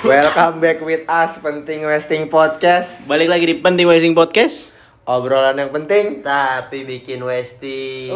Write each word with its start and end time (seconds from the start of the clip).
Welcome 0.00 0.64
back 0.64 0.80
with 0.80 1.04
us 1.04 1.36
Penting 1.44 1.84
Wasting 1.84 2.32
Podcast 2.32 3.04
Balik 3.04 3.28
lagi 3.28 3.44
di 3.44 3.60
Penting 3.60 3.84
Wasting 3.84 4.16
Podcast. 4.16 4.72
Obrolan 5.04 5.60
yang 5.60 5.68
penting 5.68 6.24
Tapi 6.24 6.88
bikin 6.88 7.20
Westing. 7.20 8.08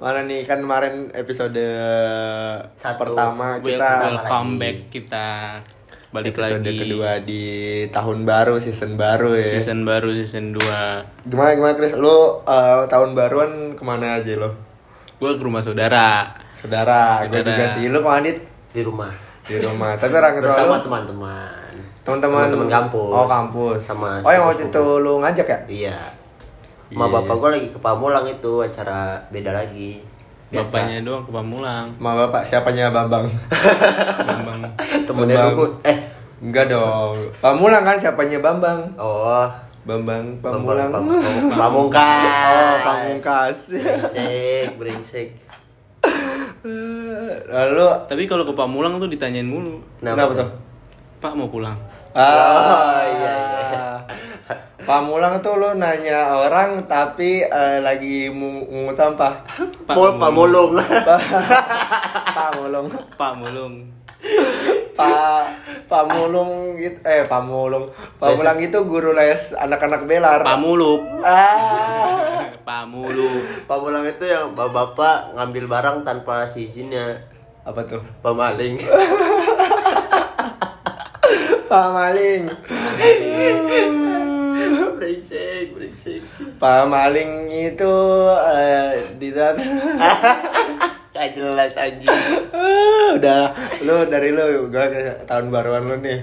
Mana 0.00 0.24
nih 0.24 0.48
kan 0.48 0.64
kemarin 0.64 1.12
episode 1.12 1.60
Satu. 2.72 3.04
pertama 3.04 3.60
kita 3.60 3.90
welcome 4.00 4.56
back 4.56 4.76
kita 4.88 5.26
balik 6.08 6.32
episode 6.32 6.64
lagi 6.64 6.80
kedua 6.88 7.10
di 7.20 7.44
tahun 7.92 8.24
baru 8.24 8.56
season 8.56 8.96
baru 8.96 9.36
ya. 9.36 9.44
season 9.44 9.84
baru 9.84 10.08
season 10.16 10.56
2 10.56 11.28
Gimana 11.28 11.52
gimana 11.52 11.76
Chris? 11.76 12.00
Lu 12.00 12.40
eh, 12.48 12.88
tahun 12.88 13.12
baruan 13.12 13.76
ke 13.76 13.82
mana 13.84 14.24
aja 14.24 14.40
lo? 14.40 14.56
Gue 15.20 15.36
ke 15.36 15.42
rumah 15.44 15.60
saudara. 15.60 16.41
Saudara, 16.62 17.26
gue 17.26 17.42
juga 17.42 17.64
sih. 17.74 17.90
Lu 17.90 17.98
Dit? 18.22 18.38
Di 18.70 18.80
rumah. 18.86 19.10
Di 19.42 19.58
rumah. 19.58 19.98
Tapi 19.98 20.14
orang 20.14 20.38
Bersama 20.38 20.78
lu 20.78 20.86
teman-teman. 20.86 21.74
teman-teman 22.06 22.46
Teman-teman 22.46 22.68
kampus. 22.70 23.10
Oh 23.10 23.26
kampus. 23.26 23.80
Sama 23.82 24.22
oh 24.22 24.30
yang 24.30 24.46
waktu 24.46 24.70
itu 24.70 24.84
lu 25.02 25.18
ngajak 25.18 25.46
ya? 25.46 25.58
Iya. 25.66 25.98
Ma 26.94 27.10
Iya. 27.10 27.14
bapak 27.18 27.34
gue 27.34 27.50
lagi 27.58 27.68
ke 27.74 27.78
Pamulang 27.82 28.26
itu 28.30 28.52
acara 28.62 29.18
beda 29.34 29.50
lagi. 29.50 29.98
Biasa. 30.54 30.68
Bapaknya 30.70 30.96
doang 31.02 31.24
ke 31.26 31.30
Pamulang. 31.34 31.86
Ma 31.98 32.10
bapak 32.14 32.42
siapanya 32.46 32.94
Bambang? 32.94 33.26
Bambang. 34.28 34.60
Temennya 35.02 35.36
Bambang. 35.50 35.72
Eh. 35.82 35.98
Enggak 36.42 36.70
dong. 36.70 37.16
Pamulang 37.42 37.82
kan 37.82 37.96
siapanya 37.98 38.38
Bambang? 38.38 38.86
Oh. 38.94 39.48
Bambang 39.82 40.38
Pamulang. 40.38 40.94
Pamulang. 40.94 41.50
Pamungkas. 41.50 42.22
Oh, 42.52 42.76
Pamungkas. 42.86 43.58
Brengsek, 43.72 44.68
brengsek. 44.78 45.28
Lalu 47.48 47.86
Tapi 48.06 48.22
kalau 48.30 48.46
ke 48.46 48.54
Pamulang 48.54 49.02
tuh 49.02 49.10
ditanyain 49.10 49.46
mulu. 49.46 49.82
kenapa 49.98 50.32
tuh? 50.34 50.48
Pak 51.18 51.34
mau 51.34 51.46
pulang. 51.46 51.74
Ah, 52.12 52.22
Oh, 52.22 53.00
iya, 53.08 53.34
iya. 53.72 53.86
Pamulang 54.88 55.38
tuh 55.38 55.54
lu 55.54 55.78
nanya 55.78 56.34
orang 56.34 56.90
tapi 56.90 57.46
eh, 57.46 57.78
lagi 57.78 58.26
mungut 58.28 58.98
sampah. 58.98 59.30
Pak 59.86 59.94
Mul 59.94 60.18
Pamulung. 60.18 60.74
Pamulung. 62.36 62.86
Pak 63.14 63.32
mulung. 63.38 63.74
Pak 64.92 65.44
Pamulung 65.86 66.74
gitu 66.76 66.98
eh 67.06 67.22
Pamulung. 67.24 67.86
Pamulang 68.18 68.58
itu 68.58 68.78
guru 68.82 69.14
les 69.14 69.54
anak-anak 69.54 70.02
belar. 70.04 70.42
Pamulup. 70.42 71.00
Ah. 71.22 72.11
Pamulup. 72.82 73.46
Pamulang 73.70 74.02
itu 74.10 74.26
yang 74.26 74.58
bapak 74.58 75.38
ngambil 75.38 75.70
barang 75.70 75.96
tanpa 76.02 76.50
si 76.50 76.66
izinnya. 76.66 77.30
Apa 77.62 77.86
tuh? 77.86 78.02
Pemaling. 78.26 78.82
Pak 81.70 81.86
Maling. 81.94 82.50
brengsek, 84.98 85.70
brengsek. 85.70 86.26
Pak 86.58 86.90
Maling 86.90 87.46
itu 87.54 87.94
eh, 88.50 89.14
di 89.14 89.30
saat 89.30 89.62
Gak 91.14 91.38
jelas 91.38 91.78
anjing. 91.78 92.10
Ah, 92.50 93.14
udah 93.14 93.54
lu 93.86 94.10
dari 94.10 94.34
lu 94.34 94.66
gua 94.74 94.90
ke 94.90 95.22
tahun 95.30 95.54
baruan 95.54 95.86
lu 95.86 96.02
nih. 96.02 96.18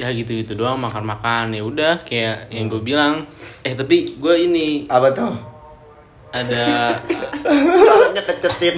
Ya 0.00 0.08
gitu-gitu 0.16 0.56
doang 0.56 0.80
makan-makan 0.80 1.52
ya 1.52 1.60
udah 1.60 2.00
kayak 2.08 2.48
yang 2.48 2.72
gue 2.72 2.80
bilang. 2.80 3.28
Eh 3.60 3.76
tapi 3.76 4.16
gue 4.16 4.34
ini 4.48 4.88
Apa 4.88 5.12
tuh? 5.12 5.53
Ada 6.34 6.98
Soalnya 7.78 8.22
kecetit. 8.26 8.74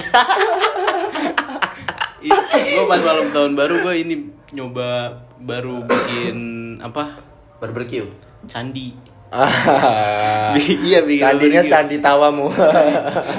gue 2.57 2.85
pas 2.85 2.99
malam 2.99 3.27
tahun 3.29 3.51
baru 3.53 3.75
gue 3.81 3.95
ini 3.97 4.15
nyoba 4.51 5.09
baru 5.39 5.81
bikin 5.81 6.37
apa 6.79 7.17
Barbecue. 7.57 8.05
candi 8.45 8.93
Ah. 9.27 10.55
iya 10.55 11.03
bikin 11.03 11.19
Candinya 11.19 11.59
candi 11.65 11.99
tawamu. 11.99 12.47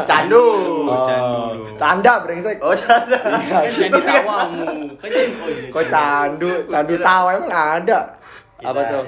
Candu. 0.05 0.45
Oh, 0.85 1.01
candu 1.01 1.33
Oh, 1.33 1.49
dong. 1.65 1.77
Canda 1.81 2.13
brengsek. 2.21 2.61
Oh, 2.61 2.77
canda. 2.77 3.17
kan 3.17 3.73
candi 3.73 4.01
tawamu 4.03 4.69
kan 5.01 5.09
oh 5.09 5.49
iya 5.49 5.73
Kok 5.73 5.85
candu? 5.89 6.51
Candu 6.69 6.95
tawa 7.01 7.29
emang 7.35 7.49
ada. 7.49 8.21
Apa 8.61 8.81
tuh? 8.85 9.03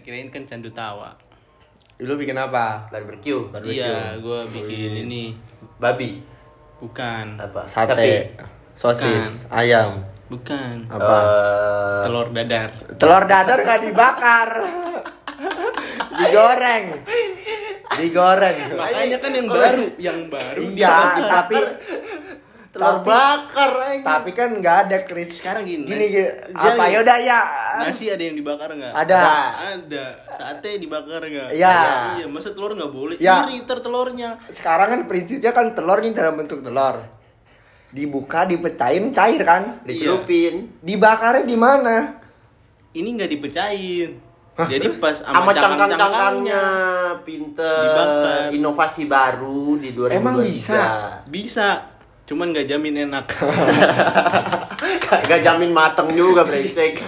Kirain 0.00 0.32
kan 0.32 0.48
candu 0.48 0.72
tawa 0.72 1.12
Lu 2.04 2.14
bikin 2.14 2.36
apa? 2.36 2.84
Barbecue. 2.88 3.48
Barbecue. 3.48 3.80
iya 3.80 4.16
gue 4.16 4.40
bikin 4.46 4.92
ini 5.02 5.32
Babi. 5.76 6.20
bukan 6.76 7.40
Apa? 7.40 7.64
Sate, 7.64 8.36
sosis, 8.72 9.48
ayam, 9.48 10.04
bukan 10.28 10.84
apa? 10.86 11.16
Eh, 11.16 12.00
telur 12.04 12.28
dadar 12.28 12.70
Telur 12.94 13.24
dadar 13.24 13.58
gak 13.58 13.80
dibakar. 13.80 14.48
Digoreng. 16.14 16.84
Digoreng. 17.94 18.56
makanya 18.74 19.16
kan 19.18 19.32
yang 19.32 19.48
baru 19.48 19.84
yang 19.96 20.18
baru 20.28 20.60
Iya, 20.62 20.96
tapi 21.24 21.56
telur 22.70 23.00
tapi- 23.00 23.06
bakar 23.06 23.70
aja. 23.78 24.02
tapi 24.04 24.30
kan 24.30 24.50
nggak 24.52 24.76
ada 24.84 24.96
Chris. 25.00 25.30
sekarang 25.34 25.62
gini 25.62 25.86
Gini, 25.86 26.04
gini. 26.10 26.26
Apa 26.52 26.84
yaudah 26.90 27.18
ya? 27.18 27.40
Nasi 27.80 28.04
ada 28.06 28.22
yang 28.22 28.34
dibakar 28.34 28.70
nggak 28.70 28.92
Ada. 28.94 29.20
ada 29.76 30.04
sate 30.30 30.78
dibakar 30.78 31.20
nggak 31.20 31.48
Iya. 31.50 31.76
iya 32.16 32.26
masa 32.26 32.50
telur 32.50 32.72
nggak 32.72 32.88
boleh 32.88 33.16
Ya. 33.16 33.42
iri 33.42 33.62
ter 33.62 33.78
telurnya 33.78 34.38
Sekarang 34.48 34.88
kan 34.88 35.00
prinsipnya 35.04 35.50
kan 35.50 35.72
telur 35.72 35.98
ini 35.98 36.12
dalam 36.12 36.34
bentuk 36.34 36.60
telur. 36.60 37.02
Dibuka, 37.88 38.42
dipecahin, 38.42 39.14
cair 39.14 39.38
kan? 39.40 39.78
Dicelupin. 39.82 40.66
Dibakarnya 40.80 41.42
di 41.42 41.54
mana? 41.54 41.96
ini 42.92 43.08
nggak 43.12 43.26
dipecahin 43.28 44.10
Hah, 44.54 44.70
jadi 44.70 44.86
terus? 44.86 45.02
pas 45.02 45.18
Sama 45.18 45.50
cangkang-cangkangnya. 45.50 45.98
cangkang-cangkangnya 45.98 46.62
Pinter. 47.26 47.82
Dibakar. 47.82 48.42
Inovasi 48.54 49.02
baru 49.04 49.74
di 49.74 49.90
2023. 49.90 50.14
Emang 50.14 50.36
bisa? 50.38 50.80
bisa 51.26 51.66
cuman 52.24 52.50
nggak 52.50 52.66
jamin 52.66 53.04
enak 53.04 53.26
Gak 55.04 55.40
jamin 55.40 55.70
mateng 55.70 56.10
juga 56.10 56.42
brengsek. 56.42 56.98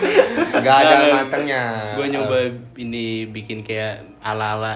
Gak 0.55 0.77
ada 0.79 0.95
matangnya. 1.19 1.63
gue 1.95 2.07
nyoba 2.07 2.39
ini 2.77 3.27
bikin 3.27 3.61
kayak 3.61 3.99
ala 4.19 4.55
ala 4.55 4.75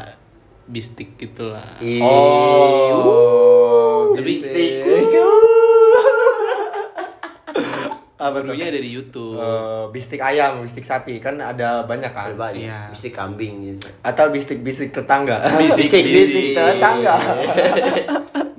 bistik 0.66 1.14
gitu 1.16 1.46
lah 1.46 1.78
Ih, 1.78 2.02
Oh, 2.02 4.10
Tapi- 4.12 4.26
bistik. 4.26 4.70
Apa 8.18 8.36
tuh? 8.38 8.42
Dulunya 8.46 8.68
dari 8.68 8.86
YouTube 8.86 9.34
Eh, 9.34 9.84
bistik 9.90 10.20
ayam, 10.20 10.60
bistik 10.60 10.84
sapi 10.84 11.18
kan 11.18 11.34
ada 11.36 11.82
banyak 11.82 12.10
kan? 12.10 12.26
Ada 12.26 12.38
banyak. 12.38 12.62
Iya. 12.62 12.80
Mesti 12.92 13.08
kambing 13.10 13.52
gitu. 13.66 13.86
Atau 14.02 14.28
bistik-bistik 14.28 14.90
tetangga. 14.90 15.40
Bisik 15.56 15.88
tetangga. 16.52 17.16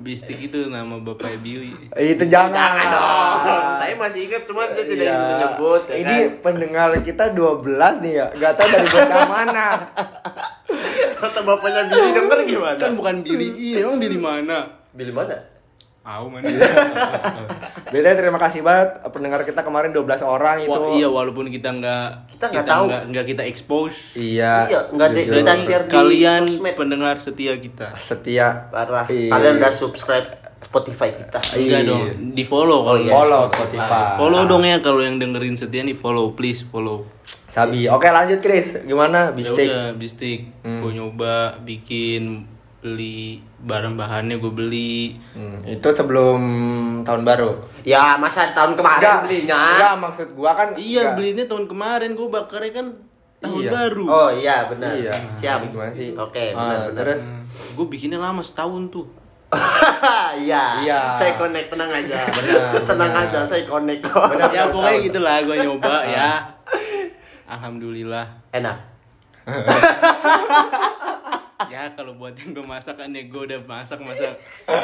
bistik 0.02 0.38
itu 0.42 0.66
nama 0.66 0.98
bapaknya 0.98 1.38
Billy 1.38 1.72
Itu 1.92 2.24
jangan. 2.24 2.50
Jangan 2.52 2.86
dong. 2.88 3.38
Saya 3.76 3.94
masih 3.96 4.20
ingat 4.26 4.42
cuma 4.44 4.66
dia 4.68 4.82
tidak 4.82 5.06
Iya. 5.06 5.18
menyebut. 5.28 5.82
ya 5.84 5.94
Ini 5.96 6.16
kan? 6.18 6.28
pendengar 6.42 6.88
kita 7.00 7.24
12 7.30 7.62
nih 8.00 8.12
ya. 8.12 8.26
Gak 8.32 8.52
tahu 8.54 8.68
dari 8.68 8.88
bocah 8.88 9.20
mana. 9.32 9.66
Kata 11.14 11.40
bapaknya 11.40 11.82
Billy 11.86 12.10
denger 12.12 12.38
gimana? 12.44 12.78
kan 12.78 12.92
bukan 12.92 13.16
Billy 13.20 13.48
ini 13.48 13.78
emang 13.78 13.96
Billy 13.96 14.18
mana 14.18 14.58
Billy 14.90 15.10
mana? 15.10 15.38
Tahu 16.02 16.24
mana 16.28 16.50
Beda 17.88 18.10
terima 18.12 18.34
kasih 18.36 18.58
banget 18.60 18.88
pendengar 19.06 19.42
kita 19.42 19.60
kemarin 19.60 19.90
12 19.90 20.02
orang 20.20 20.58
itu. 20.60 20.72
Wah, 20.72 20.90
iya 20.90 21.06
walaupun 21.06 21.46
kita 21.46 21.70
nggak 21.70 22.06
Kita 22.28 22.44
nggak 22.48 22.64
tahu. 22.64 22.84
nggak 22.84 23.02
nggak 23.08 23.24
kita 23.28 23.42
expose 23.44 24.16
Iya. 24.16 24.66
Iya, 24.66 24.80
nggak 24.88 25.08
jujur. 25.12 25.34
kita 25.36 25.52
share 25.56 25.84
di 25.84 25.92
kalian 25.92 26.42
sosmed. 26.48 26.74
pendengar 26.74 27.14
setia 27.16 27.54
kita 27.56 27.94
Setia. 27.94 28.66
Parah. 28.68 29.06
Iya. 29.06 29.30
Kalian 29.30 29.54
udah 29.56 29.72
subscribe 29.72 30.26
Spotify 30.60 31.10
kita. 31.12 31.38
enggak 31.54 31.80
Iya. 31.80 31.88
dong 31.88 32.02
di 32.30 32.42
follow 32.42 32.80
kalau 32.82 32.90
Oh, 32.90 32.98
iya. 32.98 33.12
Follow 33.12 33.42
Spotify. 33.46 34.06
follow 34.16 34.42
dong 34.44 34.62
ya 34.64 34.76
kalau 34.78 35.00
yang 35.00 35.16
dengerin 35.16 35.54
setia 35.54 35.82
nih 35.82 35.94
follow 35.94 36.32
please 36.32 36.64
follow 36.64 37.06
Sabi. 37.46 37.84
Oke 37.86 38.08
lanjut 38.08 38.40
Chris. 38.40 38.80
Gimana 38.80 39.30
bistik? 39.30 39.68
Ya 39.68 39.92
udah 39.92 39.94
bistik 39.94 40.50
Hmm. 40.62 40.80
gue 40.80 40.92
nyoba 40.94 41.60
bikin 41.60 42.48
beli 42.82 43.38
barang 43.58 43.94
bahannya 43.94 44.36
gue 44.36 44.50
beli 44.50 45.14
Hmm, 45.30 45.54
itu 45.62 45.88
sebelum 45.88 46.40
tahun 47.00 47.22
baru. 47.22 47.54
Ya, 47.82 48.14
masa 48.16 48.50
tahun 48.50 48.74
kemarin 48.74 49.22
belinya? 49.22 49.62
Enggak, 49.74 49.94
maksud 50.00 50.28
gua 50.32 50.52
kan 50.52 50.74
iya 50.74 51.02
enggak. 51.04 51.14
belinya 51.14 51.44
tahun 51.46 51.64
kemarin 51.64 52.10
gue 52.12 52.28
bakarnya 52.28 52.72
kan 52.72 52.86
tahun 53.38 53.58
Iya. 53.60 53.70
baru 53.70 54.04
Oh 54.04 54.30
iya 54.30 54.56
benar. 54.66 54.92
Iya. 54.92 55.14
Siap. 55.34 55.58
Gimana 55.64 55.90
sih? 55.90 56.10
Oke, 56.12 56.50
Ah, 56.50 56.58
benar 56.58 56.78
benar. 56.84 56.98
terus 57.00 57.22
gue 57.72 57.86
bikinnya 57.86 58.18
lama 58.18 58.38
setahun 58.40 58.86
tuh 58.88 59.06
Iya. 60.42 60.64
Iya. 60.80 61.00
Saya 61.14 61.32
connect 61.36 61.68
tenang 61.68 61.86
aja. 61.88 62.18
Benar, 62.36 62.62
tenang 62.88 63.12
benar. 63.12 63.26
aja, 63.28 63.38
saya 63.44 63.62
connect 63.64 64.02
kok. 64.02 64.26
Benar. 64.28 64.50
ya 64.50 64.62
pokoknya 64.68 64.98
gitulah 65.00 65.36
gue 65.40 65.56
nyoba 65.60 65.94
ya 66.04 66.30
alhamdulillah 67.46 68.26
Enak. 68.50 68.78
Ya 71.64 71.92
kalau 71.92 72.14
buat 72.14 72.34
yang 72.34 72.50
gue 72.52 72.64
masak 72.64 72.94
kan 72.94 73.08
ya 73.08 73.22
gue 73.22 73.42
udah 73.44 73.60
masak 73.62 73.98
masak 73.98 74.34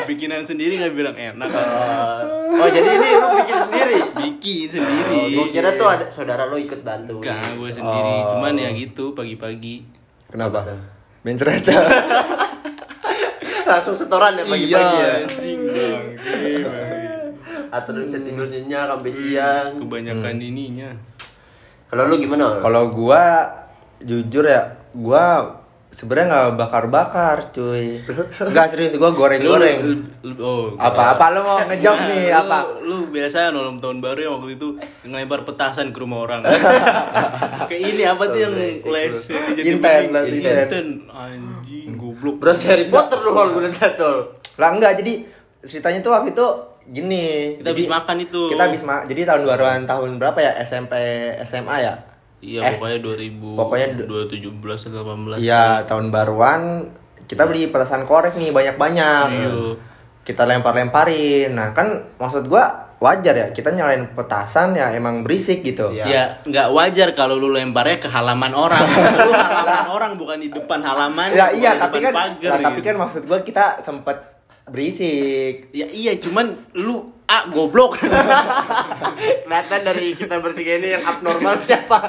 bikinan 0.05 0.43
sendiri 0.43 0.77
nggak 0.77 0.93
bilang 0.93 1.15
enak 1.15 1.49
Oh, 1.49 2.57
oh, 2.57 2.69
jadi 2.69 2.89
ini 2.89 3.09
lu 3.13 3.29
bikin 3.39 3.57
sendiri? 3.61 3.99
bikin 4.17 4.61
Oh, 4.61 4.73
sendiri 4.75 5.23
gue 5.33 5.47
kira 5.51 5.71
tuh 5.73 5.87
ada 5.87 6.05
saudara 6.07 6.45
lu 6.45 6.57
ikut 6.57 6.81
bantu. 6.81 7.19
Enggak, 7.19 7.41
gue 7.55 7.71
sendiri 7.71 8.15
Oh. 8.21 8.29
cuman 8.31 8.55
ya 8.55 8.71
gitu 8.73 9.13
pagi-pagi 9.13 9.85
Kenapa? 10.27 10.61
Mencret. 11.21 11.65
Langsung 13.65 13.95
setoran 13.95 14.33
ya 14.35 14.45
pagi-pagi 14.45 14.73
ya. 14.97 15.13
anjing 15.19 15.61
bang 15.67 16.05
Atau 17.69 17.91
lu 17.93 18.01
bisa 18.03 18.19
tidur 18.19 18.47
nyenyak 18.47 18.89
sampai 18.89 19.13
siang. 19.13 19.67
kebanyakan 19.79 20.37
ininya 20.39 20.91
Kalau 21.87 22.05
lu 22.05 22.17
gimana? 22.17 22.59
Kalau 22.59 22.89
gua 22.89 23.45
jujur 23.99 24.43
ya, 24.43 24.63
gua 24.93 25.58
sebenarnya 25.99 26.27
nggak 26.31 26.49
bakar-bakar, 26.63 27.51
cuy. 27.51 27.99
Enggak 28.55 28.71
serius, 28.71 28.95
gua 28.95 29.11
goreng-goreng. 29.11 30.07
Oh 30.39 30.79
Apa 30.79 31.19
apa 31.19 31.35
lu 31.35 31.43
mau 31.43 31.59
ngejawab 31.59 32.01
nih 32.07 32.31
Lu- 32.31 32.39
apa? 32.39 32.59
Lu 32.87 32.97
biasa 33.11 33.51
malam 33.51 33.83
tahun 33.83 33.99
baru 33.99 34.21
yang 34.23 34.35
waktu 34.39 34.55
itu 34.55 34.69
ngelempar 35.03 35.43
petasan 35.43 35.91
ke 35.91 35.99
rumah 35.99 36.23
orang. 36.23 36.47
Kayak 37.71 37.83
ini 37.83 38.03
apa 38.07 38.31
tuh 38.31 38.39
yang 38.39 38.55
les 38.55 39.19
Inten, 39.59 40.03
les 40.15 40.27
inten. 40.31 40.55
Inten 40.71 40.87
anjing 41.11 41.99
goblok. 41.99 42.39
Berarti 42.39 42.65
Harry 42.71 42.87
Potter 42.87 43.19
lu 43.19 43.35
kalau 43.35 43.51
gue 43.59 43.67
lihat. 43.67 43.99
Lah 44.55 44.71
enggak, 44.71 45.03
jadi 45.03 45.27
ceritanya 45.67 45.99
tuh 45.99 46.15
waktu 46.15 46.31
itu 46.31 46.47
gini. 46.87 47.59
Kita 47.59 47.75
habis 47.75 47.91
makan 47.91 48.17
itu. 48.23 48.43
Kita 48.55 48.63
habis 48.71 48.83
ma 48.87 49.03
jadi 49.03 49.27
tahun 49.27 49.43
baruan 49.43 49.83
tahun 49.83 50.11
berapa 50.23 50.39
ya? 50.39 50.53
SMP 50.63 50.95
SMA 51.43 51.77
ya? 51.83 51.95
Iya 52.39 52.61
Eh, 52.63 52.73
pokoknya 52.79 52.99
2000 53.03 53.59
pokoknya 53.59 53.87
du- 53.99 54.07
2017 54.31 54.87
atau 54.87 55.03
18. 55.03 55.43
Iya, 55.43 55.83
tahun 55.85 56.15
baruan 56.15 56.87
kita 57.27 57.45
beli 57.45 57.69
petasan 57.69 58.07
korek 58.07 58.39
nih 58.39 58.55
banyak-banyak. 58.55 59.27
Iya. 59.29 59.51
Kita 60.23 60.47
lempar-lemparin. 60.47 61.53
Nah, 61.53 61.75
kan 61.75 62.15
maksud 62.17 62.47
gua 62.47 62.89
wajar 62.99 63.31
ya, 63.33 63.47
kita 63.51 63.71
nyalain 63.71 64.11
petasan 64.11 64.75
ya 64.75 64.91
emang 64.91 65.23
berisik 65.23 65.63
gitu. 65.63 65.91
Iya. 65.91 66.05
Ya 66.07 66.23
nggak 66.43 66.69
wajar 66.71 67.09
kalau 67.13 67.37
lu 67.37 67.51
lemparnya 67.51 67.99
ke 67.99 68.07
halaman 68.07 68.55
orang. 68.55 68.87
lu 69.27 69.33
halaman 69.35 69.87
orang 69.89 70.13
bukan 70.15 70.39
di 70.39 70.49
depan 70.49 70.79
halaman. 70.81 71.35
Ya 71.35 71.51
iya, 71.51 71.75
di 71.75 71.83
tapi 71.83 71.99
depan 72.01 72.07
kan 72.07 72.15
pagar 72.15 72.51
nah, 72.55 72.61
tapi 72.71 72.79
gitu. 72.79 72.87
kan 72.87 72.97
maksud 72.97 73.23
gua 73.27 73.39
kita 73.43 73.83
sempet 73.83 74.17
berisik. 74.69 75.75
Ya 75.75 75.91
iya, 75.91 76.15
cuman 76.17 76.55
lu 76.79 77.18
ah 77.29 77.45
goblok. 77.53 78.01
Kelihatan 79.45 79.81
dari 79.85 80.17
kita 80.17 80.41
bertiga 80.41 80.81
ini 80.81 80.97
yang 80.97 81.05
abnormal 81.05 81.61
siapa? 81.61 82.01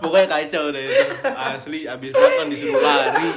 Pokoknya 0.00 0.26
kacau 0.26 0.72
deh 0.72 0.82
itu. 0.88 1.04
Asli 1.28 1.84
abis 1.84 2.10
makan 2.16 2.46
disuruh 2.48 2.80
lari. 2.80 3.30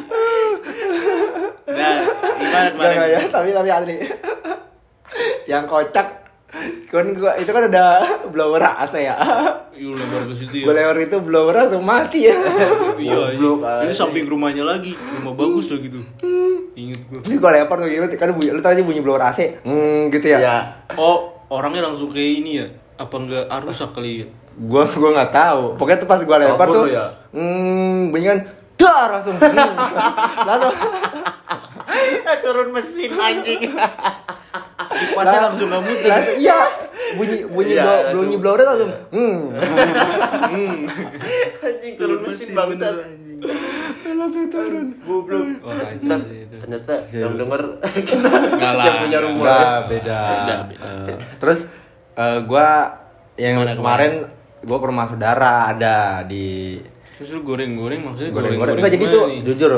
Nah, 1.68 1.96
gimana 2.40 2.70
kemarin? 2.72 2.96
Jangan 2.96 3.12
ya, 3.12 3.20
tapi 3.28 3.50
tapi 3.52 3.70
asli. 3.70 3.96
Yang 5.52 5.64
kocak 5.68 6.08
kan 6.92 7.08
gua 7.16 7.32
itu 7.40 7.48
kan 7.48 7.64
ada 7.72 8.04
blower 8.34 8.60
AC 8.60 9.00
ya. 9.00 9.16
Yuk 9.72 9.96
lempar 9.96 10.28
ke 10.28 10.36
situ 10.36 10.68
ya. 10.68 10.76
lewat 10.76 11.08
itu 11.08 11.18
blower 11.24 11.56
langsung 11.56 11.88
mati 11.88 12.28
ya. 12.28 12.36
Iya, 13.02 13.34
iya. 13.34 13.52
Ini 13.88 13.90
asli. 13.90 13.96
samping 13.96 14.28
rumahnya 14.28 14.68
lagi. 14.68 14.94
Rumah 14.94 15.34
bagus 15.34 15.72
lah 15.72 15.80
gitu. 15.80 16.04
Ingat 16.76 17.00
gue. 17.08 17.20
Terus 17.24 17.38
gue 17.40 17.52
lempar 17.52 17.78
tuh 17.80 17.88
gitu, 17.88 18.06
kan 18.20 18.30
bunyi, 18.36 18.52
lu 18.54 18.62
tau 18.62 18.76
sih 18.76 18.86
bunyi 18.86 19.02
blower 19.02 19.24
AC, 19.24 19.64
hmm, 19.64 20.12
gitu 20.14 20.28
ya. 20.36 20.40
Ya. 20.40 20.58
Oh, 21.00 21.48
orangnya 21.50 21.88
langsung 21.88 22.12
kayak 22.12 22.32
ini 22.44 22.52
ya? 22.62 22.68
Apa 23.00 23.16
enggak 23.18 23.46
arus 23.50 23.82
kali 23.92 24.12
ya? 24.24 24.28
Gua 24.56 24.84
gua 24.86 25.10
nggak 25.16 25.32
tahu. 25.34 25.64
Pokoknya 25.80 26.00
tuh 26.04 26.10
pas 26.12 26.22
gua 26.22 26.38
lempar 26.38 26.68
tuh, 26.70 26.86
ya? 26.92 27.08
hmm, 27.32 28.12
bunyi 28.12 28.26
kan, 28.36 28.40
dar 28.76 29.10
langsung, 29.16 29.40
hmm, 29.40 29.74
langsung, 30.48 30.76
Turun 32.42 32.70
mesin 32.74 33.12
anjing. 33.16 33.62
Kipasnya 35.02 35.40
langsung 35.44 35.68
nggak 35.68 35.82
muter. 35.82 36.10
langsung, 36.10 36.38
iya, 36.38 36.60
bunyi 37.12 37.38
bunyi 37.44 37.72
Iya, 37.72 37.82
blow, 37.82 37.98
langsung. 37.98 38.16
bunyi 38.18 38.36
blower 38.38 38.62
langsung, 38.62 38.92
hmm, 39.10 39.40
anjing 41.60 41.94
turun 41.96 42.20
mesin 42.22 42.50
bangsat. 42.52 42.96
langsung 44.12 44.46
turun. 44.48 44.88
Goblok. 45.02 45.46
Sih 45.98 46.38
itu. 46.46 46.56
Ternyata 46.58 46.94
yang 47.10 47.34
denger 47.36 47.62
Enggak 47.82 48.74
lah. 48.78 48.86
yang 48.86 48.98
punya 49.02 49.20
rumah. 49.20 49.42
Enggak, 49.42 49.80
beda. 49.88 50.20
Beda, 50.22 50.56
beda. 50.68 50.86
Eh, 50.86 51.16
terus 51.40 51.60
eh, 52.14 52.40
gua 52.46 52.68
yang 53.36 53.58
kemarin 53.74 54.30
gua 54.62 54.78
ke 54.78 54.86
rumah 54.86 55.06
saudara 55.08 55.52
ada 55.68 55.96
di 56.22 56.78
Terus 57.18 57.34
lu 57.34 57.42
goreng-goreng 57.44 58.02
maksudnya 58.04 58.30
goreng-goreng. 58.30 58.78
Enggak 58.78 58.94
jadi 58.94 59.06
tuh 59.08 59.26
jujur, 59.42 59.72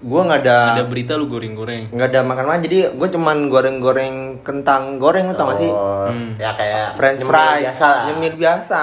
gua 0.00 0.20
nggak 0.24 0.40
ada 0.40 0.56
Ada 0.72 0.82
berita 0.84 1.12
lu 1.14 1.26
goreng-goreng. 1.26 1.88
nggak 1.88 2.06
ada 2.08 2.20
makan 2.22 2.44
makan 2.46 2.60
jadi 2.62 2.76
gue 2.92 3.08
cuman 3.10 3.36
goreng-goreng 3.46 4.40
kentang 4.40 4.96
goreng 4.96 5.24
lu 5.24 5.32
tau 5.32 5.48
gak 5.48 5.56
sih 5.58 5.68
Oh, 5.68 6.04
Hmm. 6.06 6.32
ya 6.36 6.52
kayak 6.52 6.92
french 6.94 7.20
nyemil 7.20 7.28
fries 7.28 7.60
biasa 7.64 7.84
lah. 7.84 8.02
nyemil 8.06 8.32
biasa 8.36 8.80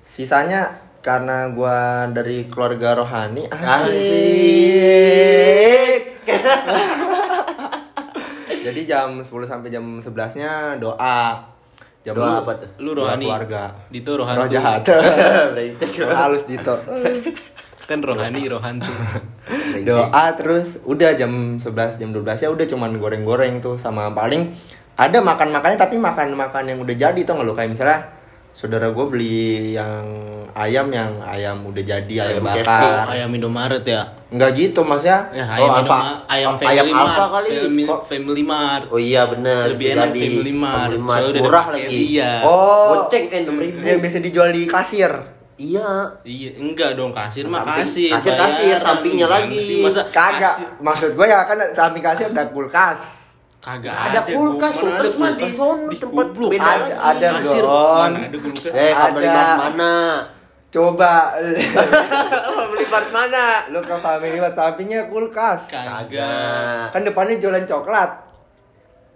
sisanya 0.00 0.60
karena 0.98 1.46
gua 1.50 2.06
dari 2.08 2.46
keluarga 2.46 2.94
rohani 2.96 3.44
asik, 3.44 3.82
Asik. 3.82 6.00
jadi 8.62 8.80
jam 8.84 9.08
10 9.18 9.24
sampai 9.42 9.68
jam 9.68 9.82
11 9.98 10.36
nya 10.36 10.76
doa 10.76 11.40
jam 12.00 12.12
Doa 12.14 12.24
lu- 12.24 12.38
apa 12.40 12.50
tuh? 12.56 12.68
Lu 12.78 12.90
rohani. 12.92 13.24
keluarga 13.26 13.62
Dito 13.88 14.10
rohani. 14.12 14.36
roh 14.36 14.46
jahat 14.46 14.80
halus 16.16 16.44
dito 16.44 16.76
Kan 17.82 17.98
rohani, 17.98 18.46
rohantu. 18.46 18.86
Brengsek. 18.86 19.41
Doa 19.82 20.24
terus 20.32 20.78
udah 20.82 21.10
jam 21.12 21.32
11 21.56 21.64
jam 21.96 22.10
12 22.10 22.20
ya 22.38 22.48
udah 22.48 22.66
cuman 22.66 22.90
goreng-goreng 22.94 23.58
tuh 23.58 23.74
sama 23.74 24.10
paling 24.10 24.52
ada 24.94 25.18
makan-makannya 25.18 25.76
tapi 25.76 25.96
makan-makan 25.96 26.64
yang 26.66 26.78
udah 26.78 26.94
jadi 26.94 27.16
tuh 27.18 27.32
nggak 27.32 27.46
lo 27.46 27.52
kayak 27.52 27.70
misalnya 27.70 28.00
saudara 28.52 28.88
gue 28.88 29.04
beli 29.06 29.40
yang 29.72 30.04
ayam 30.52 30.84
yang 30.88 31.16
ayam 31.18 31.64
udah 31.64 31.80
jadi 31.82 32.14
ayam, 32.28 32.44
Ayam 32.44 32.44
bakar 32.60 33.08
Oh, 33.08 33.08
ayam 33.08 33.32
Indomaret 33.32 33.80
ya? 33.82 34.04
nggak 34.28 34.50
gitu 34.54 34.80
maksudnya 34.82 35.24
Ya, 35.32 35.40
Oh, 35.42 35.56
ayam 35.56 35.72
Alfa. 35.74 35.80
Indoma- 35.80 36.20
ayam 36.26 36.50
Oh, 36.50 36.58
Family 36.58 36.72
ayam 36.74 36.86
Mart. 36.86 37.00
Alfa 37.08 37.26
kali. 37.30 37.48
Family, 37.58 37.84
Kok- 37.86 38.04
Family 38.04 38.44
Mart. 38.44 38.84
Oh 38.86 39.00
iya 39.00 39.22
bener 39.24 39.72
Lebih 39.72 39.86
enak 39.90 40.08
jadi. 40.10 40.20
Family 40.22 40.52
Mart. 40.54 40.90
Family 40.90 41.00
Mart. 41.02 41.32
Murah 41.38 41.66
lagi. 41.72 41.96
Iya. 42.12 42.32
oh 42.42 42.88
Goceng 43.00 43.24
kan 43.26 43.40
enam 43.40 43.56
ribu. 43.56 43.76
yang 43.80 43.98
biasa 43.98 44.18
dijual 44.20 44.48
di 44.50 44.62
kasir 44.66 45.12
Iya. 45.62 45.90
Iya, 46.22 46.50
enggak 46.58 46.90
dong 46.94 47.10
kasir 47.10 47.46
mah 47.46 47.62
kasir. 47.62 48.10
kasir- 48.10 48.34
kasir, 48.34 48.76
sampingnya 48.76 49.26
lagi. 49.26 49.54
sih? 49.56 49.78
Masa 49.78 50.02
kagak 50.08 50.58
kasir? 50.58 50.66
maksud 50.78 51.10
gue 51.14 51.22
ya 51.24 51.46
kan 51.46 51.54
samping 51.70 52.02
kasir 52.02 52.26
ada 52.28 52.46
kulkas 52.46 53.22
Kagak 53.62 53.94
Ada 53.94 54.26
kulkas, 54.26 54.74
ada 54.74 54.82
kulkas 54.82 55.12
mah 55.16 55.32
di 55.32 55.46
sono 55.54 55.86
Di 55.86 55.94
tempat 55.96 56.26
beda 56.34 56.58
Ada- 56.58 56.82
lagi. 56.82 56.92
ada, 56.98 57.26
kasir. 57.38 57.62
Mana 57.62 58.18
ada 58.20 58.38
kulkas? 58.40 58.72
Eh, 58.74 58.90
Ada. 58.90 59.38
Mana? 59.62 59.94
coba 60.68 61.12
Family 62.56 62.86
Mart 62.88 63.08
mana? 63.12 63.46
lu 63.68 63.78
ke 63.78 63.94
family 63.94 64.40
Mart 64.40 64.56
sampingnya 64.56 65.06
kulkas 65.06 65.68
Kagak. 65.68 66.88
kan 66.90 67.02
depannya 67.02 67.36
jualan 67.36 67.62
coklat 67.62 68.10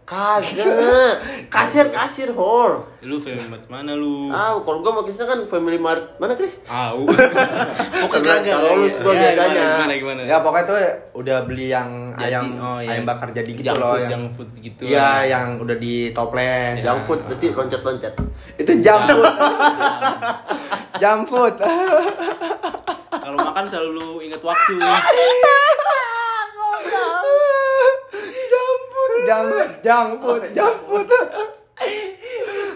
Kagak. 0.06 1.14
Kasir 1.54 1.90
kasir 1.90 2.30
hor. 2.30 2.86
Lu 3.02 3.18
Family 3.18 3.42
Mart 3.44 3.66
mana 3.66 3.92
lu? 3.92 4.30
Ah, 4.30 4.54
kalau 4.56 4.78
gua 4.78 5.02
maksudnya 5.02 5.26
kan 5.26 5.38
Family 5.50 5.76
Mart 5.76 6.14
mana 6.16 6.38
Kris? 6.38 6.62
Au. 6.64 7.02
Pokoknya 8.06 8.38
kagak. 8.38 8.54
Kalau 8.54 8.78
lu 8.78 8.86
gua 8.86 9.10
Ya, 9.10 9.34
biasanya. 9.34 9.64
Gimana 9.66 9.94
gimana? 9.96 10.20
ya 10.22 10.36
pokoknya 10.38 10.64
tuh 10.64 10.78
udah 11.16 11.38
beli 11.42 11.66
yang 11.68 11.90
Jadi, 12.12 12.22
ayam 12.28 12.44
oh, 12.56 12.78
iya. 12.78 12.90
ayam 12.92 13.04
bakar 13.04 13.28
jadi 13.30 13.50
gitu 13.50 13.66
Junk 13.66 13.78
loh 13.78 13.88
food, 13.88 14.00
yang 14.00 14.10
junk 14.12 14.26
food 14.32 14.48
gitu. 14.56 14.82
iya 14.84 15.08
yang 15.24 15.46
udah 15.58 15.76
di 15.76 15.94
toples 16.10 16.78
Junk 16.78 17.00
food 17.02 17.20
berarti 17.24 17.46
loncat-loncat. 17.50 18.12
itu 18.56 18.72
junk 18.78 19.02
food 19.06 19.34
junk 21.02 21.22
food 21.26 21.54
Kalau 23.16 23.36
makan 23.36 23.64
selalu 23.66 23.90
lu 23.92 24.08
inget 24.20 24.38
waktu. 24.40 24.74
Junk 29.26 29.46
food 29.50 29.70
junk 29.82 30.08
junk 30.22 30.22
food 30.22 30.42
junk 30.54 30.76
food. 30.86 31.06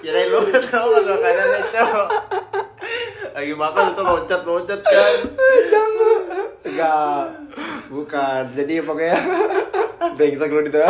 Kirain 0.00 0.26
lu 0.32 0.40
tau 0.66 0.86
kan 0.90 1.02
makanannya 1.06 1.60
cowok. 1.70 2.08
Lagi 3.30 3.54
makan 3.54 3.84
tuh 3.94 4.04
loncat-loncat 4.04 4.80
kan. 4.82 5.16
junk 5.70 5.90
food 5.94 6.22
enggak 6.66 7.22
bukan. 7.86 8.42
Jadi 8.50 8.74
pokoknya 8.82 9.16
brengsek 10.18 10.50
lu 10.50 10.62
itu 10.66 10.82